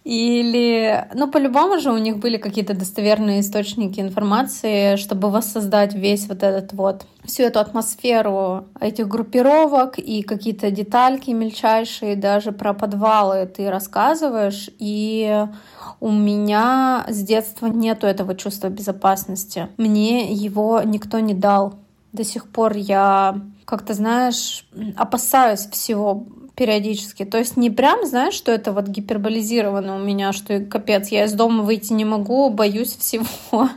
Или, 0.05 1.07
ну, 1.15 1.27
по-любому 1.27 1.79
же 1.79 1.91
у 1.91 1.97
них 1.97 2.19
были 2.19 2.37
какие-то 2.37 2.75
достоверные 2.75 3.39
источники 3.39 3.99
информации, 3.99 4.97
чтобы 4.97 5.31
воссоздать 5.31 5.95
весь 5.95 6.27
вот 6.27 6.43
этот 6.43 6.73
вот, 6.73 7.07
всю 7.23 7.41
эту 7.41 7.59
атмосферу 7.59 8.65
этих 8.79 9.07
группировок 9.07 9.97
и 9.97 10.21
какие-то 10.21 10.69
детальки 10.69 11.31
мельчайшие, 11.31 12.15
даже 12.15 12.51
про 12.51 12.75
подвалы 12.75 13.47
ты 13.47 13.71
рассказываешь, 13.71 14.69
и 14.77 15.47
у 15.99 16.11
меня 16.11 17.03
с 17.09 17.23
детства 17.23 17.65
нету 17.65 18.05
этого 18.05 18.35
чувства 18.35 18.67
безопасности. 18.67 19.69
Мне 19.77 20.31
его 20.31 20.83
никто 20.85 21.17
не 21.17 21.33
дал. 21.33 21.79
До 22.13 22.23
сих 22.23 22.47
пор 22.51 22.77
я 22.77 23.41
как-то, 23.65 23.95
знаешь, 23.95 24.67
опасаюсь 24.95 25.67
всего 25.71 26.27
периодически. 26.55 27.25
То 27.25 27.37
есть 27.37 27.57
не 27.57 27.69
прям, 27.69 28.05
знаешь, 28.05 28.33
что 28.33 28.51
это 28.51 28.71
вот 28.71 28.87
гиперболизировано 28.87 29.95
у 29.95 29.99
меня, 29.99 30.33
что 30.33 30.59
капец, 30.59 31.09
я 31.09 31.25
из 31.25 31.33
дома 31.33 31.63
выйти 31.63 31.93
не 31.93 32.05
могу, 32.05 32.49
боюсь 32.49 32.95
всего. 32.99 33.69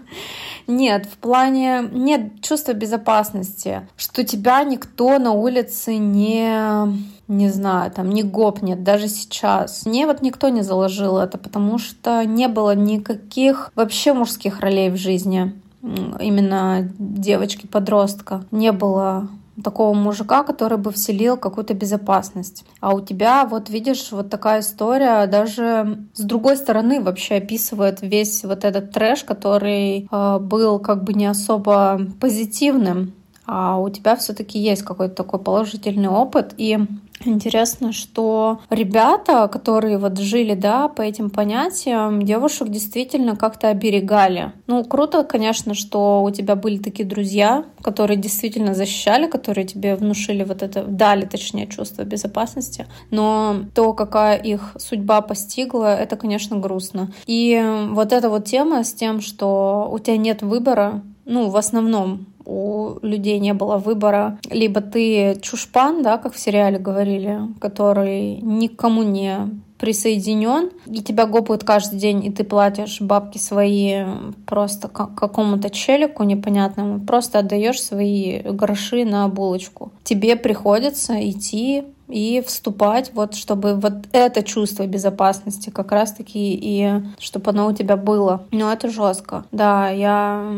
Нет, 0.67 1.07
в 1.07 1.17
плане 1.17 1.88
нет 1.93 2.43
чувства 2.43 2.73
безопасности, 2.73 3.88
что 3.97 4.23
тебя 4.23 4.62
никто 4.64 5.19
на 5.19 5.33
улице 5.33 5.97
не 5.97 7.09
не 7.29 7.51
знаю, 7.51 7.91
там 7.91 8.09
не 8.09 8.23
гопнет 8.23 8.83
даже 8.83 9.07
сейчас. 9.09 9.85
Мне 9.85 10.07
вот 10.07 10.23
никто 10.23 10.49
не 10.49 10.62
заложил 10.62 11.19
это, 11.19 11.37
потому 11.37 11.79
что 11.79 12.25
не 12.25 12.49
было 12.49 12.75
никаких 12.75 13.71
вообще 13.75 14.14
мужских 14.14 14.61
ролей 14.61 14.88
в 14.88 14.97
жизни 14.97 15.53
именно 15.83 16.91
девочки-подростка. 16.99 18.45
Не 18.51 18.73
было 18.73 19.29
такого 19.62 19.94
мужика, 19.94 20.42
который 20.42 20.79
бы 20.79 20.92
вселил 20.92 21.37
какую-то 21.37 21.75
безопасность. 21.75 22.64
А 22.81 22.94
у 22.94 23.01
тебя, 23.01 23.44
вот 23.44 23.71
видишь, 23.71 24.12
вот 24.12 24.31
такая 24.31 24.61
история 24.61 25.27
даже 25.27 26.07
с 26.14 26.23
другой 26.23 26.57
стороны 26.57 27.01
вообще 27.01 27.37
описывает 27.37 27.99
весь 28.03 28.44
вот 28.44 28.64
этот 28.64 28.92
трэш, 28.92 29.25
который 29.25 30.09
э, 30.11 30.38
был 30.40 30.79
как 30.79 31.05
бы 31.05 31.14
не 31.14 31.27
особо 31.27 32.01
позитивным. 32.21 33.14
А 33.51 33.79
у 33.79 33.88
тебя 33.88 34.14
все-таки 34.16 34.59
есть 34.59 34.83
какой-то 34.83 35.14
такой 35.14 35.40
положительный 35.40 36.11
опыт, 36.11 36.53
и 36.59 36.79
Интересно, 37.24 37.92
что 37.92 38.61
ребята, 38.70 39.48
которые 39.48 39.98
вот 39.98 40.18
жили, 40.18 40.54
да, 40.54 40.88
по 40.88 41.02
этим 41.02 41.31
понятиям, 41.31 42.22
девушек 42.22 42.68
действительно 42.68 43.37
как-то 43.37 43.68
оберегали. 43.68 44.52
Ну, 44.66 44.85
круто, 44.85 45.24
конечно, 45.24 45.74
что 45.74 46.22
у 46.22 46.31
тебя 46.31 46.54
были 46.54 46.78
такие 46.78 47.09
друзья, 47.09 47.64
которые 47.83 48.16
действительно 48.16 48.74
защищали, 48.74 49.26
которые 49.26 49.66
тебе 49.66 49.96
внушили 49.96 50.44
вот 50.44 50.62
это, 50.62 50.85
дали, 50.85 51.24
точнее, 51.24 51.66
чувство 51.66 52.02
безопасности. 52.04 52.87
Но 53.11 53.57
то, 53.74 53.92
какая 53.92 54.37
их 54.37 54.76
судьба 54.78 55.20
постигла, 55.20 55.96
это, 55.96 56.16
конечно, 56.16 56.57
грустно. 56.57 57.12
И 57.26 57.61
вот 57.90 58.12
эта 58.12 58.31
вот 58.31 58.44
тема 58.44 58.85
с 58.85 58.92
тем, 58.92 59.20
что 59.20 59.88
у 59.90 59.98
тебя 59.98 60.16
нет 60.16 60.42
выбора, 60.42 61.02
ну, 61.24 61.50
в 61.50 61.57
основном 61.57 62.26
у 62.49 62.99
людей 63.03 63.39
не 63.39 63.53
было 63.53 63.77
выбора. 63.77 64.39
Либо 64.51 64.81
ты 64.81 65.39
чушпан, 65.41 66.03
да, 66.03 66.17
как 66.17 66.33
в 66.33 66.39
сериале 66.39 66.79
говорили, 66.79 67.41
который 67.61 68.37
никому 68.41 69.03
не 69.03 69.51
присоединен, 69.79 70.71
и 70.87 71.03
тебя 71.03 71.27
гопают 71.27 71.63
каждый 71.63 71.99
день, 71.99 72.25
и 72.25 72.31
ты 72.31 72.43
платишь 72.43 73.01
бабки 73.01 73.39
свои 73.39 74.05
просто 74.45 74.89
какому-то 74.89 75.71
челику 75.71 76.25
непонятному, 76.25 77.01
просто 77.01 77.39
отдаешь 77.39 77.81
свои 77.81 78.41
гроши 78.41 79.05
на 79.05 79.29
булочку. 79.29 79.93
Тебе 80.03 80.35
приходится 80.35 81.15
идти 81.31 81.85
и 82.09 82.43
вступать, 82.45 83.13
вот 83.15 83.35
чтобы 83.35 83.75
вот 83.75 84.09
это 84.13 84.43
чувство 84.43 84.87
безопасности 84.87 85.71
как 85.71 85.93
раз-таки 85.93 86.59
и 86.61 87.03
чтобы 87.21 87.51
оно 87.51 87.69
у 87.69 87.73
тебя 87.73 87.97
было. 87.97 88.43
Но 88.51 88.73
это 88.73 88.91
жестко. 88.91 89.45
Да, 89.53 89.91
я 89.91 90.51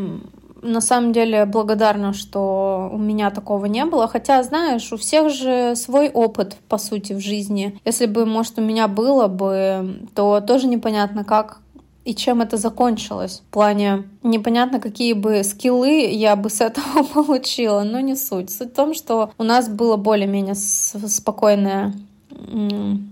на 0.63 0.81
самом 0.81 1.13
деле 1.13 1.45
благодарна, 1.45 2.13
что 2.13 2.91
у 2.93 2.99
меня 2.99 3.31
такого 3.31 3.67
не 3.67 3.85
было. 3.85 4.09
Хотя, 4.09 4.43
знаешь, 4.43 4.93
у 4.93 4.97
всех 4.97 5.31
же 5.31 5.75
свой 5.77 6.09
опыт, 6.11 6.57
по 6.69 6.79
сути, 6.79 7.13
в 7.13 7.21
жизни. 7.21 7.79
Если 7.85 8.07
бы, 8.07 8.27
может, 8.27 8.59
у 8.59 8.63
меня 8.63 8.89
было 8.89 9.29
бы, 9.29 10.01
то 10.15 10.41
тоже 10.41 10.67
непонятно, 10.67 11.25
как 11.25 11.61
и 12.05 12.15
чем 12.15 12.41
это 12.41 12.57
закончилось. 12.57 13.43
В 13.49 13.53
плане 13.53 14.05
непонятно, 14.23 14.81
какие 14.81 15.13
бы 15.13 15.45
скиллы 15.45 16.07
я 16.07 16.35
бы 16.37 16.51
с 16.51 16.61
этого 16.61 17.03
получила, 17.15 17.83
но 17.83 18.01
не 18.01 18.17
суть. 18.17 18.51
Суть 18.51 18.73
в 18.73 18.75
том, 18.75 18.95
что 18.95 19.33
у 19.39 19.45
нас 19.45 19.69
было 19.69 19.97
более-менее 19.97 20.55
спокойное 20.55 21.95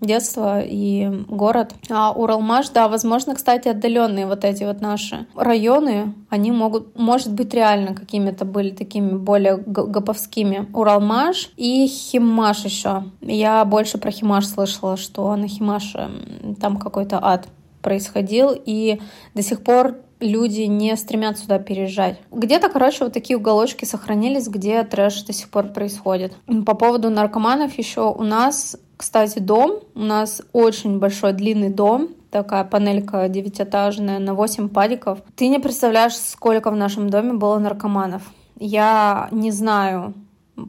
детство 0.00 0.60
и 0.60 1.08
город. 1.28 1.74
А 1.90 2.12
Уралмаш, 2.12 2.70
да, 2.70 2.88
возможно, 2.88 3.34
кстати, 3.34 3.68
отдаленные 3.68 4.26
вот 4.26 4.44
эти 4.44 4.64
вот 4.64 4.80
наши 4.80 5.26
районы, 5.34 6.14
они 6.28 6.52
могут, 6.52 6.98
может 6.98 7.32
быть, 7.32 7.54
реально 7.54 7.94
какими-то 7.94 8.44
были 8.44 8.70
такими 8.70 9.16
более 9.16 9.56
гоповскими. 9.56 10.68
Уралмаш 10.72 11.50
и 11.56 11.86
Химаш 11.86 12.64
еще. 12.64 13.04
Я 13.20 13.64
больше 13.64 13.98
про 13.98 14.10
Химаш 14.10 14.46
слышала, 14.46 14.96
что 14.96 15.34
на 15.36 15.48
Химаше 15.48 16.10
там 16.60 16.78
какой-то 16.78 17.18
ад 17.22 17.48
происходил, 17.82 18.54
и 18.54 19.00
до 19.34 19.42
сих 19.42 19.62
пор 19.62 19.98
люди 20.20 20.62
не 20.62 20.96
стремятся 20.96 21.44
сюда 21.44 21.58
переезжать. 21.58 22.18
Где-то, 22.32 22.68
короче, 22.68 23.04
вот 23.04 23.12
такие 23.12 23.36
уголочки 23.36 23.84
сохранились, 23.84 24.48
где 24.48 24.82
трэш 24.82 25.22
до 25.22 25.32
сих 25.32 25.48
пор 25.48 25.68
происходит. 25.68 26.34
По 26.66 26.74
поводу 26.74 27.10
наркоманов 27.10 27.78
еще 27.78 28.12
у 28.12 28.22
нас 28.22 28.76
кстати, 28.98 29.38
дом. 29.38 29.80
У 29.94 30.00
нас 30.00 30.42
очень 30.52 30.98
большой 30.98 31.32
длинный 31.32 31.70
дом. 31.70 32.08
Такая 32.30 32.64
панелька 32.64 33.28
девятиэтажная 33.28 34.18
на 34.18 34.34
8 34.34 34.68
падиков. 34.68 35.20
Ты 35.36 35.48
не 35.48 35.60
представляешь, 35.60 36.16
сколько 36.16 36.70
в 36.70 36.76
нашем 36.76 37.08
доме 37.08 37.32
было 37.32 37.58
наркоманов. 37.58 38.22
Я 38.58 39.28
не 39.30 39.52
знаю 39.52 40.14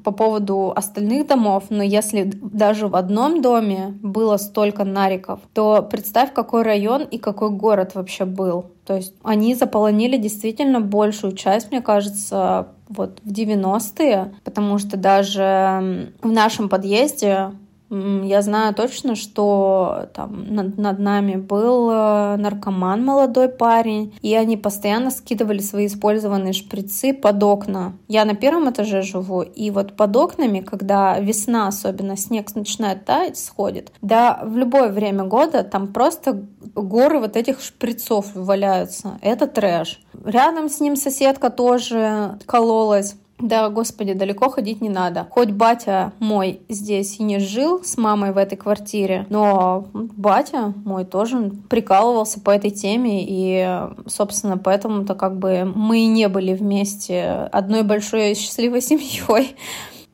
по 0.04 0.12
поводу 0.12 0.72
остальных 0.76 1.28
домов, 1.28 1.66
но 1.70 1.82
если 1.82 2.24
даже 2.24 2.88
в 2.88 2.96
одном 2.96 3.42
доме 3.42 3.98
было 4.04 4.38
столько 4.38 4.84
нариков, 4.84 5.40
то 5.54 5.82
представь, 5.82 6.32
какой 6.32 6.62
район 6.62 7.02
и 7.02 7.18
какой 7.18 7.50
город 7.50 7.96
вообще 7.96 8.26
был. 8.26 8.68
То 8.86 8.96
есть 8.96 9.16
они 9.24 9.56
заполонили 9.56 10.18
действительно 10.18 10.80
большую 10.80 11.34
часть, 11.36 11.72
мне 11.72 11.82
кажется, 11.82 12.68
вот 12.88 13.20
в 13.24 13.32
90-е, 13.32 14.34
потому 14.44 14.78
что 14.78 14.98
даже 14.98 16.12
в 16.22 16.32
нашем 16.32 16.70
подъезде 16.70 17.52
я 17.90 18.42
знаю 18.42 18.74
точно, 18.74 19.16
что 19.16 20.10
там 20.14 20.54
над, 20.54 20.78
над 20.78 21.00
нами 21.00 21.36
был 21.36 21.90
э, 21.90 22.36
наркоман 22.38 23.04
молодой 23.04 23.50
парень, 23.50 24.14
и 24.22 24.36
они 24.36 24.58
постоянно 24.58 25.12
скидывали 25.12 25.60
свои 25.60 25.88
использованные 25.88 26.54
шприцы 26.54 27.14
под 27.14 27.42
окна. 27.44 27.94
Я 28.08 28.26
на 28.26 28.36
первом 28.36 28.70
этаже 28.70 29.02
живу, 29.02 29.42
и 29.42 29.72
вот 29.72 29.96
под 29.96 30.16
окнами, 30.16 30.60
когда 30.60 31.20
весна, 31.20 31.68
особенно 31.68 32.16
снег 32.16 32.54
начинает 32.56 33.06
таять, 33.06 33.38
сходит, 33.38 33.92
да, 34.02 34.40
в 34.44 34.56
любое 34.56 34.90
время 34.90 35.24
года 35.24 35.64
там 35.64 35.88
просто 35.88 36.46
горы 36.76 37.20
вот 37.20 37.36
этих 37.36 37.62
шприцов 37.62 38.28
валяются. 38.36 39.18
Это 39.22 39.48
трэш. 39.48 40.00
Рядом 40.26 40.70
с 40.70 40.80
ним 40.80 40.96
соседка 40.96 41.50
тоже 41.50 42.40
кололась. 42.46 43.16
Да, 43.40 43.70
господи, 43.70 44.14
далеко 44.14 44.50
ходить 44.50 44.82
не 44.82 44.90
надо. 44.90 45.28
Хоть 45.30 45.52
батя 45.52 46.12
мой 46.20 46.62
здесь 46.68 47.20
и 47.20 47.24
не 47.24 47.40
жил 47.40 47.84
с 47.84 47.98
мамой 47.98 48.34
в 48.34 48.38
этой 48.38 48.58
квартире, 48.58 49.26
но 49.30 49.88
батя 49.94 50.74
мой 50.84 51.06
тоже 51.06 51.52
прикалывался 51.70 52.42
по 52.42 52.50
этой 52.50 52.70
теме, 52.70 53.24
и, 53.26 53.88
собственно, 54.08 54.58
поэтому-то 54.58 55.16
как 55.16 55.38
бы 55.38 55.64
мы 55.64 56.00
и 56.00 56.08
не 56.08 56.28
были 56.28 56.54
вместе 56.54 57.50
одной 57.52 57.84
большой 57.84 58.36
счастливой 58.36 58.82
семьей. 58.82 59.56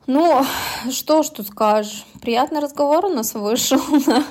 Ну, 0.06 0.44
что 0.92 1.24
ж 1.24 1.30
тут 1.30 1.48
скажешь. 1.48 2.06
Приятный 2.22 2.60
разговор 2.60 3.06
у 3.06 3.08
нас 3.08 3.34
вышел 3.34 3.80
на, 4.06 4.24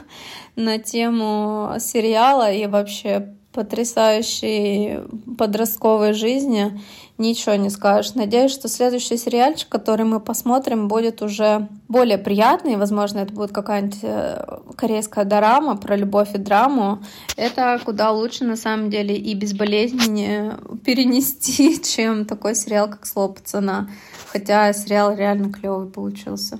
на 0.55 0.77
тему 0.79 1.73
сериала 1.79 2.49
и 2.49 2.65
вообще 2.67 3.35
потрясающей 3.51 4.99
подростковой 5.37 6.13
жизни 6.13 6.79
ничего 7.17 7.55
не 7.55 7.69
скажешь. 7.69 8.15
Надеюсь, 8.15 8.51
что 8.51 8.67
следующий 8.67 9.17
сериальчик, 9.17 9.69
который 9.69 10.05
мы 10.05 10.19
посмотрим, 10.19 10.87
будет 10.87 11.21
уже 11.21 11.67
более 11.87 12.17
приятный. 12.17 12.75
Возможно, 12.75 13.19
это 13.19 13.33
будет 13.33 13.51
какая-нибудь 13.51 13.99
э, 14.01 14.59
корейская 14.75 15.23
дорама 15.23 15.77
про 15.77 15.95
любовь 15.95 16.35
и 16.35 16.37
драму. 16.37 17.03
Это 17.37 17.79
куда 17.83 18.11
лучше, 18.11 18.43
на 18.43 18.57
самом 18.57 18.89
деле, 18.89 19.15
и 19.15 19.33
безболезненнее 19.33 20.57
перенести, 20.83 21.81
чем 21.95 22.25
такой 22.25 22.55
сериал, 22.55 22.89
как 22.89 23.05
«Слово 23.05 23.33
пацана». 23.33 23.89
Хотя 24.27 24.73
сериал 24.73 25.15
реально 25.15 25.51
клевый 25.53 25.87
получился. 25.87 26.59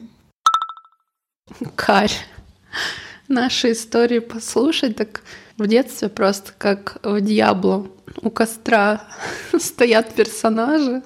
Карь, 1.75 2.11
наши 3.27 3.73
истории 3.73 4.19
послушать, 4.19 4.95
так 4.95 5.21
в 5.57 5.67
детстве 5.67 6.09
просто 6.09 6.53
как 6.57 6.97
в 7.03 7.21
Дьябло. 7.21 7.87
У 8.21 8.29
костра 8.29 9.01
стоят 9.57 10.13
персонажи, 10.13 11.03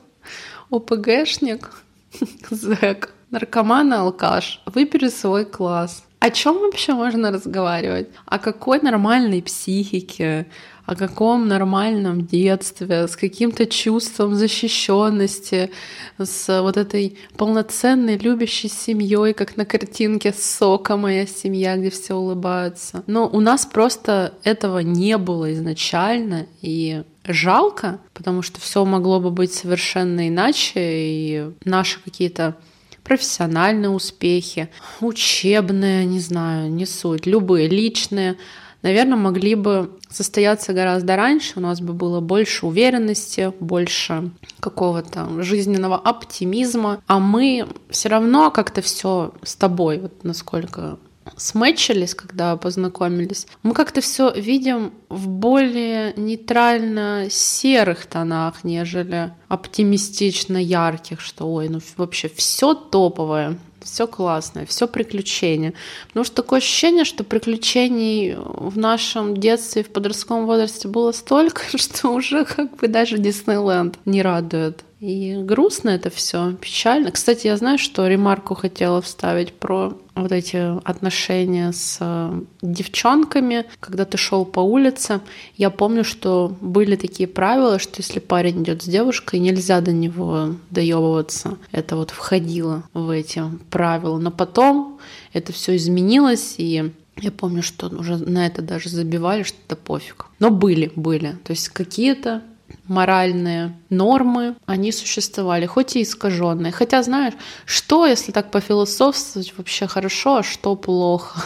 ОПГшник, 0.70 1.84
зэк, 2.50 3.14
наркоман 3.30 3.94
и 3.94 3.98
алкаш. 3.98 4.62
Выбери 4.66 5.10
свой 5.10 5.46
класс. 5.46 6.04
О 6.20 6.30
чем 6.32 6.60
вообще 6.60 6.94
можно 6.94 7.32
разговаривать? 7.32 8.10
О 8.26 8.40
какой 8.40 8.82
нормальной 8.82 9.42
психике? 9.42 10.48
О 10.90 10.96
каком 10.96 11.48
нормальном 11.48 12.26
детстве, 12.26 13.08
с 13.08 13.16
каким-то 13.16 13.68
чувством 13.68 14.34
защищенности, 14.34 15.70
с 16.18 16.62
вот 16.64 16.78
этой 16.78 17.16
полноценной 17.38 18.18
любящей 18.18 18.70
семьей, 18.70 19.36
как 19.36 19.56
на 19.56 19.66
картинке 19.66 20.34
«Сока 20.34 20.98
моя 20.98 21.28
семья», 21.28 21.78
где 21.78 21.92
все 21.92 22.16
улыбаются. 22.16 23.04
Но 23.06 23.28
у 23.28 23.40
нас 23.40 23.68
просто 23.68 24.34
этого 24.44 24.80
не 24.80 25.20
было 25.20 25.54
изначально, 25.54 26.48
и 26.64 27.04
жалко, 27.24 28.00
потому 28.16 28.42
что 28.42 28.60
все 28.60 28.84
могло 28.84 29.20
бы 29.20 29.30
быть 29.30 29.54
совершенно 29.54 30.28
иначе, 30.28 30.82
и 30.82 31.52
наши 31.66 32.00
какие-то 32.04 32.56
профессиональные 33.04 33.92
успехи, 33.92 34.70
учебные, 35.02 36.06
не 36.06 36.20
знаю, 36.20 36.72
не 36.72 36.88
суть, 36.88 37.28
любые 37.28 37.68
личные— 37.68 38.38
наверное, 38.82 39.18
могли 39.18 39.56
бы 39.56 39.98
состояться 40.10 40.74
гораздо 40.74 41.16
раньше, 41.16 41.54
у 41.56 41.60
нас 41.60 41.82
бы 41.82 41.94
было 41.94 42.20
больше 42.20 42.66
уверенности, 42.66 43.54
больше 43.60 44.32
какого-то 44.60 45.42
жизненного 45.42 45.98
оптимизма, 45.98 47.02
а 47.08 47.20
мы 47.20 47.68
все 47.90 48.10
равно 48.10 48.52
как-то 48.52 48.82
все 48.82 49.34
с 49.44 49.56
тобой, 49.56 50.00
вот 50.00 50.24
насколько 50.24 50.98
сметчились, 51.38 52.16
когда 52.16 52.56
познакомились, 52.58 53.48
мы 53.64 53.74
как-то 53.74 54.02
все 54.02 54.32
видим 54.32 54.94
в 55.10 55.28
более 55.28 56.14
нейтрально 56.16 57.28
серых 57.30 58.06
тонах, 58.06 58.64
нежели 58.64 59.34
оптимистично 59.48 60.58
ярких, 60.58 61.22
что 61.22 61.52
ой, 61.52 61.70
ну 61.70 61.80
вообще 61.98 62.30
все 62.30 62.74
топовое 62.74 63.58
все 63.84 64.08
классное, 64.08 64.66
все 64.66 64.88
приключения. 64.88 65.74
Потому 66.08 66.24
что 66.24 66.36
такое 66.38 66.60
ощущение, 66.60 67.06
что 67.06 67.24
приключений 67.24 68.36
в 68.36 68.78
нашем 68.78 69.38
детстве 69.38 69.84
в 69.84 69.90
подростковом 69.90 70.46
возрасте 70.46 70.88
было 70.88 71.12
столько, 71.12 71.62
что 71.78 72.10
уже 72.10 72.46
как 72.46 72.78
бы 72.78 72.88
даже 72.88 73.18
Диснейленд 73.18 73.98
не 74.06 74.22
радует. 74.22 74.84
И 75.00 75.34
грустно 75.44 75.92
это 75.92 76.10
все, 76.10 76.54
печально. 76.54 77.12
Кстати, 77.12 77.48
я 77.48 77.56
знаю, 77.56 77.78
что 77.78 78.06
ремарку 78.08 78.54
хотела 78.54 79.02
вставить 79.02 79.54
про 79.54 79.98
вот 80.14 80.34
эти 80.34 80.58
отношения 80.86 81.72
с 81.72 81.98
э, 82.02 82.42
девчонками, 82.62 83.66
когда 83.80 84.04
ты 84.04 84.18
шел 84.18 84.44
по 84.44 84.60
улице. 84.60 85.22
Я 85.56 85.70
помню, 85.70 86.04
что 86.04 86.54
были 86.60 86.98
такие 86.98 87.30
правила, 87.30 87.80
что 87.80 88.02
если 88.02 88.20
парень 88.20 88.64
идет 88.64 88.82
с 88.82 88.86
девушкой, 88.86 89.40
нельзя 89.40 89.80
до 89.80 89.94
него 89.94 90.56
доебываться. 90.70 91.58
Это 91.72 91.96
вот 91.96 92.12
входило 92.12 92.84
в 92.94 93.10
эти 93.10 93.42
правила. 93.70 94.18
Но 94.18 94.32
потом 94.32 95.00
это 95.32 95.54
все 95.54 95.78
изменилось, 95.78 96.56
и 96.58 96.92
я 97.16 97.32
помню, 97.32 97.64
что 97.64 97.88
уже 97.88 98.18
на 98.18 98.46
это 98.46 98.62
даже 98.62 98.90
забивали, 98.90 99.44
что 99.44 99.58
это 99.66 99.78
пофиг. 99.78 100.26
Но 100.40 100.50
были, 100.50 100.92
были. 100.96 101.38
То 101.46 101.52
есть 101.52 101.70
какие-то 101.70 102.42
моральные 102.88 103.76
нормы, 103.90 104.56
они 104.66 104.92
существовали, 104.92 105.66
хоть 105.66 105.96
и 105.96 106.04
искаженные. 106.04 106.72
Хотя, 106.72 107.04
знаешь, 107.04 107.34
что, 107.66 108.06
если 108.06 108.32
так 108.32 108.52
пофилософствовать, 108.52 109.54
вообще 109.58 109.88
хорошо, 109.88 110.38
а 110.38 110.44
что 110.44 110.76
плохо? 110.76 111.44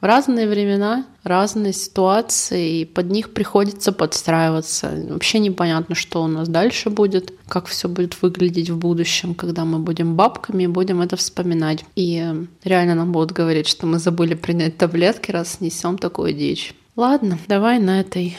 В 0.00 0.04
разные 0.06 0.48
времена, 0.48 1.04
разные 1.24 1.74
ситуации, 1.74 2.80
и 2.80 2.84
под 2.86 3.10
них 3.10 3.34
приходится 3.34 3.92
подстраиваться. 3.92 4.90
Вообще 5.10 5.40
непонятно, 5.40 5.94
что 5.94 6.22
у 6.22 6.26
нас 6.26 6.48
дальше 6.48 6.88
будет, 6.88 7.34
как 7.46 7.66
все 7.66 7.86
будет 7.86 8.22
выглядеть 8.22 8.70
в 8.70 8.78
будущем, 8.78 9.34
когда 9.34 9.66
мы 9.66 9.78
будем 9.78 10.16
бабками 10.16 10.62
и 10.62 10.68
будем 10.68 11.02
это 11.02 11.16
вспоминать. 11.16 11.84
И 11.96 12.46
реально 12.64 12.94
нам 12.94 13.12
будут 13.12 13.32
говорить, 13.32 13.68
что 13.68 13.86
мы 13.86 13.98
забыли 13.98 14.32
принять 14.32 14.78
таблетки, 14.78 15.32
раз 15.32 15.60
несем 15.60 15.98
такую 15.98 16.32
дичь. 16.32 16.74
Ладно, 16.96 17.38
давай 17.46 17.78
на 17.78 18.00
этой 18.00 18.38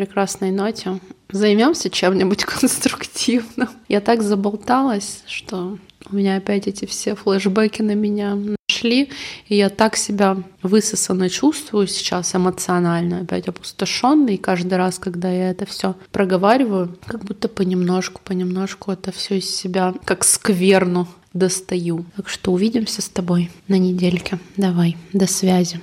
прекрасной 0.00 0.50
ноте 0.50 0.98
займемся 1.30 1.90
чем-нибудь 1.90 2.44
конструктивным. 2.46 3.68
Я 3.86 4.00
так 4.00 4.22
заболталась, 4.22 5.22
что 5.26 5.76
у 6.10 6.16
меня 6.16 6.36
опять 6.36 6.66
эти 6.66 6.86
все 6.86 7.14
флешбеки 7.14 7.82
на 7.82 7.94
меня 7.94 8.34
нашли, 8.66 9.10
и 9.48 9.56
я 9.56 9.68
так 9.68 9.98
себя 9.98 10.38
высосанно 10.62 11.28
чувствую 11.28 11.86
сейчас 11.86 12.34
эмоционально, 12.34 13.20
опять 13.20 13.46
опустошенный. 13.46 14.36
И 14.36 14.38
каждый 14.38 14.78
раз, 14.78 14.98
когда 14.98 15.30
я 15.30 15.50
это 15.50 15.66
все 15.66 15.94
проговариваю, 16.12 16.96
как 17.04 17.22
будто 17.22 17.48
понемножку, 17.48 18.22
понемножку 18.24 18.92
это 18.92 19.12
все 19.12 19.36
из 19.36 19.54
себя 19.54 19.92
как 20.06 20.24
скверну 20.24 21.08
достаю. 21.34 22.06
Так 22.16 22.30
что 22.30 22.52
увидимся 22.52 23.02
с 23.02 23.08
тобой 23.10 23.50
на 23.68 23.76
недельке. 23.76 24.38
Давай, 24.56 24.96
до 25.12 25.26
связи. 25.26 25.78